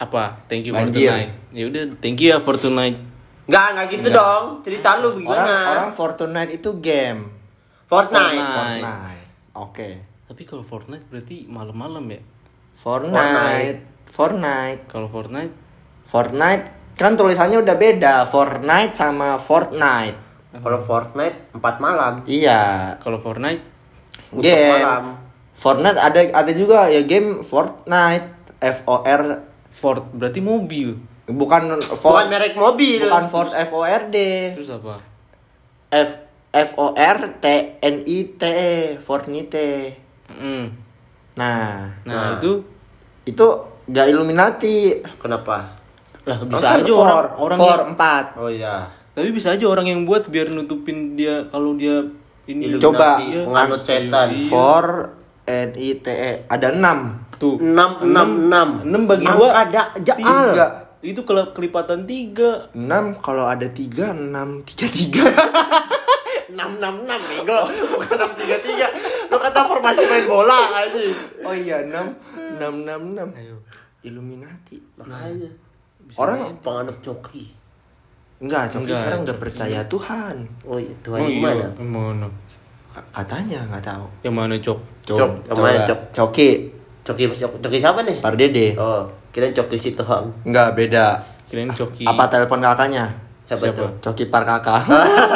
apa 0.00 0.40
thank 0.48 0.64
you 0.64 0.72
Banjir. 0.72 1.12
for 1.12 1.12
tonight 1.12 1.30
ya 1.52 1.64
udah 1.68 1.82
thank 2.00 2.16
you 2.24 2.32
ya 2.32 2.40
for 2.40 2.56
tonight 2.56 2.96
Nggak, 3.50 3.66
nggak 3.74 3.86
gitu 3.90 4.08
Nggak. 4.08 4.20
dong. 4.22 4.44
Cerita 4.62 4.88
lu 4.96 5.08
Orang 5.10 5.18
gimana? 5.18 5.54
orang 5.68 5.90
for 5.90 6.14
tonight 6.14 6.50
itu 6.50 6.70
game. 6.78 7.26
Fortnite. 7.84 8.38
Fortnite. 8.38 8.86
Fortnite. 8.86 9.26
Oke. 9.58 9.90
tapi 10.30 10.46
kalau 10.46 10.62
Fortnite 10.62 11.10
berarti 11.10 11.50
malam-malam 11.50 12.06
ya 12.06 12.22
Fortnite. 12.78 13.82
Fortnite. 14.06 14.86
kalau 14.86 15.10
Fortnite 15.10 15.50
Fortnite 16.06 16.64
kan 16.94 17.18
tulisannya 17.18 17.58
udah 17.58 17.74
beda. 17.74 18.14
Fortnite 18.24 18.94
sama 18.94 19.34
Fortnite. 19.36 20.18
Kalau 20.52 20.78
Fortnite 20.80 21.50
empat 21.50 21.74
malam. 21.78 22.22
Iya. 22.24 22.94
kalau 22.98 23.18
Fortnite 23.18 23.62
Untuk 24.30 24.46
Game. 24.46 24.70
malam. 24.78 25.18
Fortnite 25.52 25.98
ada 25.98 26.20
ada 26.30 26.52
juga 26.52 26.86
ya 26.86 27.02
game 27.02 27.42
Fortnite. 27.42 28.38
F 28.60 28.84
O 28.86 29.00
R 29.00 29.22
Ford 29.66 30.04
berarti 30.12 30.38
mobil 30.38 30.94
bukan 31.30 31.62
Bukan 31.70 31.96
Ford 31.96 32.26
merek 32.26 32.54
mobil. 32.54 33.02
bukan 33.02 33.26
Ford 33.26 33.50
F 33.50 33.70
O 33.70 33.80
R 33.80 34.02
D. 34.06 34.16
terus 34.54 34.70
apa 34.70 34.98
F 35.88 36.10
F 36.48 36.70
O 36.76 36.92
R 36.92 37.18
T 37.36 37.44
N 37.78 37.96
I 38.04 38.18
T 38.32 38.42
E 38.42 38.72
Fortnite. 38.96 39.94
Hmm. 40.30 40.66
Nah, 41.32 41.90
Nah, 42.00 42.14
Nah. 42.26 42.28
itu 42.36 42.62
itu 43.24 43.46
gak 43.86 44.06
Illuminati. 44.06 44.98
Kenapa? 45.16 45.78
lah 46.20 46.36
bisa 46.38 46.60
Kan 46.60 46.80
aja 46.80 46.92
for, 46.92 47.08
orang 47.08 47.32
orang 47.34 47.58
for 47.58 47.70
yang- 47.72 47.88
empat. 47.88 48.24
Oh 48.36 48.46
iya. 48.46 48.76
tapi 49.10 49.30
bisa 49.30 49.50
aja 49.50 49.64
orang 49.64 49.84
yang 49.84 50.04
buat 50.04 50.22
biar 50.24 50.48
nutupin 50.48 51.14
dia 51.14 51.42
kalau 51.46 51.74
dia 51.74 52.04
ini 52.46 52.68
Illuminati, 52.68 52.84
Coba. 53.32 53.46
penganut 53.46 53.82
setan. 53.82 54.28
Iya. 54.30 54.46
For 54.46 54.84
N 55.42 55.70
I 55.72 55.90
T 55.96 56.06
E 56.06 56.32
ada 56.46 56.68
enam. 56.70 56.98
tuh 57.32 57.56
Enam, 57.56 57.96
enam, 58.00 58.28
enam. 58.46 58.68
enam 58.84 59.02
bagi 59.06 59.24
Angka 59.24 59.38
gua 59.38 59.48
da- 59.66 59.92
jaal. 59.98 60.52
Itu 61.00 61.24
kalau 61.24 61.50
kelipatan 61.50 62.04
tiga 62.04 62.68
Enam 62.70 63.16
kalau 63.16 63.44
ada 63.44 63.64
tiga 63.66 64.12
enam 64.12 64.60
tiga 64.62 64.86
tiga. 64.86 65.24
Enam, 66.50 66.76
enam, 66.76 67.06
enam, 67.06 67.20
bego. 67.22 67.62
Bukan 67.94 68.10
enam 68.18 68.32
tiga 68.34 68.58
tiga. 68.58 68.90
Lo 69.30 69.38
kata 69.38 69.64
formasi 69.64 70.02
main 70.02 70.26
bola 70.26 70.60
aja. 70.76 70.98
Oh 71.40 71.54
iya 71.54 71.80
enam 71.80 72.10
enam 72.34 72.72
enam 72.82 73.00
enam. 73.14 73.28
Illuminati. 74.02 74.82
Makanya. 74.96 75.46
Orang 76.18 76.58
Penganut 76.58 76.98
coki. 77.00 77.54
enggak, 78.40 78.66
Coki 78.66 78.82
Enggak, 78.82 78.98
sekarang 78.98 79.20
udah 79.22 79.36
Coki. 79.36 79.42
percaya 79.46 79.80
Tuhan. 79.86 80.36
Oh 80.66 80.76
iya, 80.76 80.94
Tuhan 81.00 81.18
Oh, 81.22 81.28
iya. 81.28 81.38
mana? 81.38 82.26
Katanya 83.14 83.58
nggak 83.70 83.84
tahu. 83.86 84.06
Yang 84.26 84.34
mana 84.34 84.54
cok? 84.58 84.78
Cok, 85.06 85.30
yang 85.46 85.56
mana. 85.56 85.86
Cok? 85.86 86.00
Coki, 86.10 86.50
Coki, 87.00 87.24
coki, 87.26 87.58
coki 87.58 87.78
siapa 87.78 88.00
nih? 88.02 88.16
Par 88.18 88.36
Dede. 88.36 88.76
Oh, 88.76 89.08
kirain 89.30 89.50
coki 89.50 89.76
si 89.76 89.92
Tohang. 89.92 90.28
Enggak, 90.44 90.76
beda. 90.76 91.16
Kirain 91.48 91.70
coki. 91.70 92.04
Apa 92.04 92.28
telepon 92.28 92.60
kakaknya? 92.60 93.08
Siapa, 93.46 93.66
Siapa? 93.66 93.78
tuh? 93.80 93.90
Coki 94.00 94.24
par 94.26 94.44
kakak. 94.44 94.84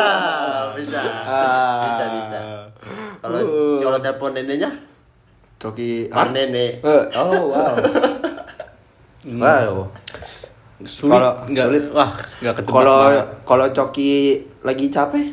bisa. 0.77 1.01
Ah. 1.25 1.81
Bisa, 1.83 2.05
bisa. 2.13 2.41
Kalau 3.19 3.39
Uh. 3.41 3.81
kalau 3.81 3.99
telepon 3.99 4.31
neneknya, 4.33 4.71
Coki 5.57 6.13
par 6.13 6.29
nenek. 6.31 6.79
Eh, 6.79 7.03
Oh, 7.17 7.49
wow. 7.49 7.75
wow. 9.25 9.75
Sulit. 10.85 11.17
Nggak- 11.49 11.65
sulit. 11.65 11.85
Wah, 11.91 12.11
nggak 12.39 12.55
ketebak 12.55 12.75
Kalau 12.77 13.01
kalau 13.43 13.67
Coki 13.73 14.13
lagi 14.61 14.87
capek, 14.87 15.33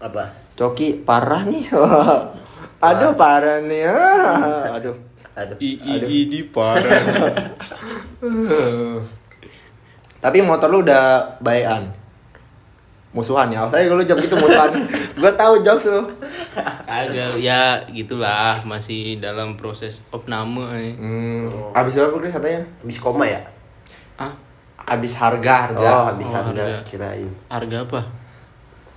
Apa? 0.00 0.26
Coki 0.54 1.00
parah 1.00 1.46
nih. 1.46 1.64
Aduh, 2.86 3.12
parah 3.14 3.58
nih. 3.60 3.86
Ah, 3.86 4.76
Aduh. 4.76 4.96
Aduh. 5.34 5.56
I, 5.58 5.70
i, 5.78 5.94
i, 6.00 6.18
di 6.26 6.40
parah. 6.44 7.00
Tapi 10.20 10.38
motor 10.40 10.68
lu 10.68 10.80
udah 10.80 11.36
bayan. 11.38 11.90
Musuhan 13.10 13.46
ya. 13.48 13.62
Saya 13.68 13.86
lu 13.88 14.02
jawab 14.02 14.20
gitu 14.20 14.34
musuhan. 14.34 14.72
Gua 15.20 15.30
tahu 15.32 15.62
jawab 15.62 15.78
lu. 15.84 16.02
Agak 16.84 17.38
ya 17.38 17.62
gitulah 17.88 18.58
masih 18.64 19.18
dalam 19.18 19.54
proses 19.54 20.02
opname. 20.10 20.64
eh. 20.74 20.92
Hmm, 20.94 21.46
habis 21.72 21.94
berapa 21.94 22.16
Chris 22.18 22.32
katanya? 22.32 22.62
Habis 22.80 22.98
koma 22.98 23.24
ya? 23.24 23.40
Ah, 24.16 24.32
Habis 24.84 25.14
harga, 25.14 25.70
harga. 25.70 25.88
Oh, 25.88 26.04
habis 26.10 26.26
Oh, 26.26 26.34
harga 26.34 26.60
harga. 26.60 26.78
kirain. 26.84 27.30
harga 27.48 27.76
apa? 27.82 28.00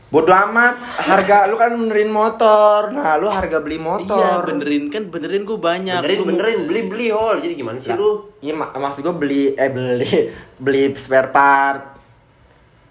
Bodoh 0.07 0.31
amat, 0.31 0.79
harga 1.03 1.51
lu 1.51 1.59
kan 1.59 1.75
benerin 1.75 2.07
motor. 2.07 2.95
Nah, 2.95 3.19
lu 3.19 3.27
harga 3.27 3.59
beli 3.59 3.75
motor. 3.75 4.15
Iya, 4.15 4.47
benerin 4.47 4.87
kan 4.87 5.03
benerin 5.11 5.43
gue 5.43 5.59
banyak. 5.59 5.99
Benerin, 5.99 6.19
Lu 6.23 6.25
benerin, 6.31 6.59
beli 6.63 6.81
beli 6.87 7.07
hol. 7.11 7.43
Jadi 7.43 7.59
gimana 7.59 7.75
sih 7.75 7.91
lu? 7.91 8.31
Iya, 8.39 8.55
mak 8.55 8.71
maksud 8.71 9.03
gua 9.03 9.19
beli 9.19 9.51
eh 9.59 9.67
beli 9.67 10.07
beli 10.63 10.95
spare 10.95 11.27
part. 11.27 11.99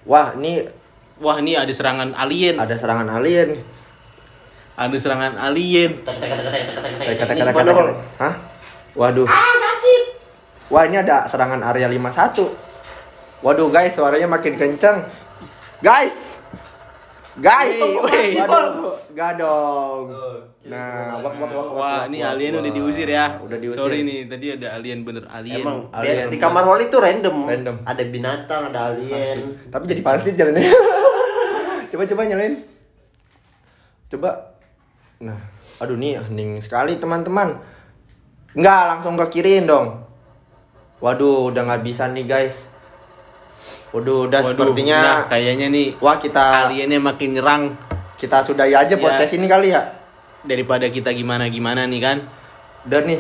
Wah, 0.05 0.37
ini 0.37 0.69
Wah, 1.17 1.41
ini 1.41 1.57
ada 1.57 1.73
serangan 1.73 2.13
alien. 2.13 2.61
ada 2.61 2.77
serangan 2.77 3.09
alien. 3.09 3.57
Ada 4.77 4.97
serangan 5.01 5.33
alien. 5.41 6.05
Hah? 8.21 8.35
Waduh. 8.93 9.25
Wah, 10.69 10.83
ini 10.85 11.01
ada 11.01 11.25
serangan 11.25 11.65
area 11.65 11.89
51. 11.89 13.41
Waduh, 13.41 13.69
guys, 13.73 13.97
suaranya 13.97 14.29
makin 14.29 14.61
kenceng. 14.61 15.09
Guys. 15.81 16.36
Wey. 17.37 18.33
Waduh, 18.41 18.97
Gak 19.13 19.37
dong. 19.37 20.09
Nah, 20.67 21.21
wak 21.21 21.37
wak 21.37 21.51
wak. 21.53 21.53
wak, 21.53 21.69
Wah, 21.77 22.01
ini 22.09 22.25
alien 22.25 22.59
udah 22.59 22.73
diusir 22.73 23.07
ya. 23.07 23.37
Udah 23.39 23.61
diusir. 23.61 23.79
Sorry 23.79 24.03
nih, 24.03 24.27
tadi 24.27 24.57
ada 24.57 24.81
alien 24.81 25.05
bener 25.05 25.29
alien. 25.29 25.63
Emang 25.63 25.79
Alien. 25.93 26.33
di, 26.33 26.39
kamar 26.41 26.65
hol 26.65 26.81
itu 26.81 26.97
random. 26.97 27.37
Random. 27.45 27.77
Ada 27.85 28.03
binatang, 28.09 28.63
ada 28.73 28.93
alien. 28.93 29.37
Tapi 29.69 29.85
jadi 29.85 30.01
panas 30.01 30.25
nih 30.25 30.35
jalannya. 30.35 30.65
coba 31.93 32.03
coba 32.09 32.23
nyalain. 32.25 32.55
Coba. 34.11 34.31
Nah, 35.21 35.39
aduh 35.81 35.97
nih 35.97 36.19
hening 36.19 36.59
sekali 36.59 36.97
teman-teman. 36.97 37.57
Enggak, 38.57 38.83
langsung 38.97 39.15
ke 39.21 39.27
kiriin 39.39 39.69
dong. 39.69 40.09
Waduh, 41.05 41.53
udah 41.53 41.63
nggak 41.69 41.85
bisa 41.85 42.09
nih 42.09 42.25
guys. 42.25 42.73
Waduh, 43.91 44.27
udah 44.27 44.41
Waduh, 44.41 44.51
sepertinya 44.53 44.99
nah, 44.99 45.21
kayaknya 45.27 45.67
nih 45.69 45.95
wah 45.97 46.17
kita 46.17 46.67
aliennya 46.67 46.99
makin 46.99 47.35
nyerang 47.35 47.63
kita 48.15 48.41
sudahi 48.41 48.73
aja 48.73 48.93
Ya. 48.93 48.99
podcast 48.99 49.33
ini 49.33 49.47
kali 49.47 49.71
ya. 49.71 49.83
daripada 50.43 50.87
kita 50.87 51.11
gimana 51.11 51.47
gimana 51.47 51.85
nih 51.85 52.01
kan. 52.01 52.19
Udah 52.83 53.03
nih. 53.03 53.19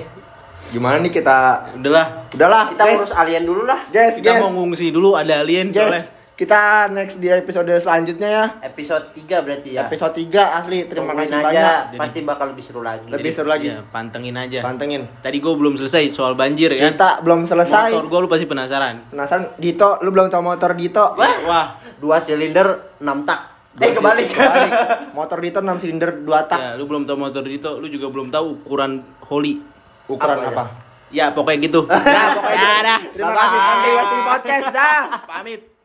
Gimana 0.66 0.98
nih 0.98 1.12
kita 1.12 1.68
Udahlah, 1.74 2.26
udahlah 2.32 2.62
Kita 2.70 2.82
guys. 2.82 2.96
urus 2.96 3.12
alien 3.12 3.42
dulu 3.42 3.62
lah. 3.62 3.78
Guys, 3.88 4.14
kita 4.16 4.30
guys. 4.32 4.40
mau 4.40 4.50
ngungsi 4.52 4.88
dulu 4.88 5.14
ada 5.14 5.42
alien 5.42 5.68
soalnya. 5.68 6.02
Kita 6.36 6.92
next 6.92 7.16
di 7.16 7.32
episode 7.32 7.72
selanjutnya 7.72 8.28
ya. 8.28 8.44
Episode 8.60 9.08
3 9.16 9.40
berarti 9.40 9.72
ya. 9.72 9.88
Episode 9.88 10.20
3 10.20 10.36
asli 10.52 10.84
terima 10.84 11.16
Tungguin 11.16 11.24
kasih 11.24 11.32
aja. 11.34 11.46
banyak. 11.48 11.82
Jadi- 11.88 12.00
Pasti 12.04 12.18
bakal 12.22 12.46
lebih 12.52 12.60
seru 12.60 12.84
lagi. 12.84 13.08
Lebih 13.08 13.32
seru 13.32 13.48
lagi. 13.48 13.72
Ya, 13.72 13.80
pantengin 13.82 14.36
aja. 14.36 14.60
Pantengin. 14.60 15.08
Tadi 15.18 15.40
gue 15.40 15.48
belum 15.50 15.80
selesai 15.80 16.12
soal 16.12 16.36
banjir 16.36 16.68
ya 16.68 16.76
kan. 16.76 16.92
Cerita 16.92 17.10
belum 17.24 17.48
selesai. 17.48 17.88
Motor 17.88 18.04
gue 18.06 18.20
lu 18.20 18.28
pasti 18.28 18.44
penasaran. 18.44 19.08
Penasaran 19.08 19.56
Dito, 19.56 19.96
lu 19.98 20.12
belum 20.12 20.28
tahu 20.28 20.42
motor 20.44 20.76
Dito? 20.76 21.16
Wah, 21.16 21.80
Dua 21.96 22.20
silinder 22.20 22.68
6 23.00 23.24
tak. 23.24 23.40
Eh 23.76 23.96
kebalik. 23.96 24.28
Kebalik. 24.36 24.72
Motor 25.16 25.38
Dito 25.40 25.58
6 25.58 25.72
silinder 25.78 26.20
2 26.20 26.28
tak. 26.44 26.58
ya 26.58 26.70
lu 26.76 26.84
belum 26.84 27.08
tahu 27.08 27.16
motor 27.16 27.40
Dito, 27.40 27.80
lu 27.80 27.88
juga 27.88 28.12
belum 28.12 28.28
tahu 28.28 28.60
ukuran 28.60 29.00
Holly. 29.24 29.64
Ukuran 30.04 30.36
Apa 30.38 30.52
apa? 30.52 30.64
Ya 31.08 31.32
pokoknya 31.32 31.64
gitu. 31.64 31.80
Ya, 31.88 32.36
pokoknya 32.36 32.52
Ya, 32.52 32.68
gitu. 32.68 32.84
dah. 32.84 32.98
Terima 33.08 33.32
kasih 33.32 33.58
Westi 33.90 34.16
Podcast 34.22 34.66
dah. 34.70 35.00
Pamit. 35.24 35.75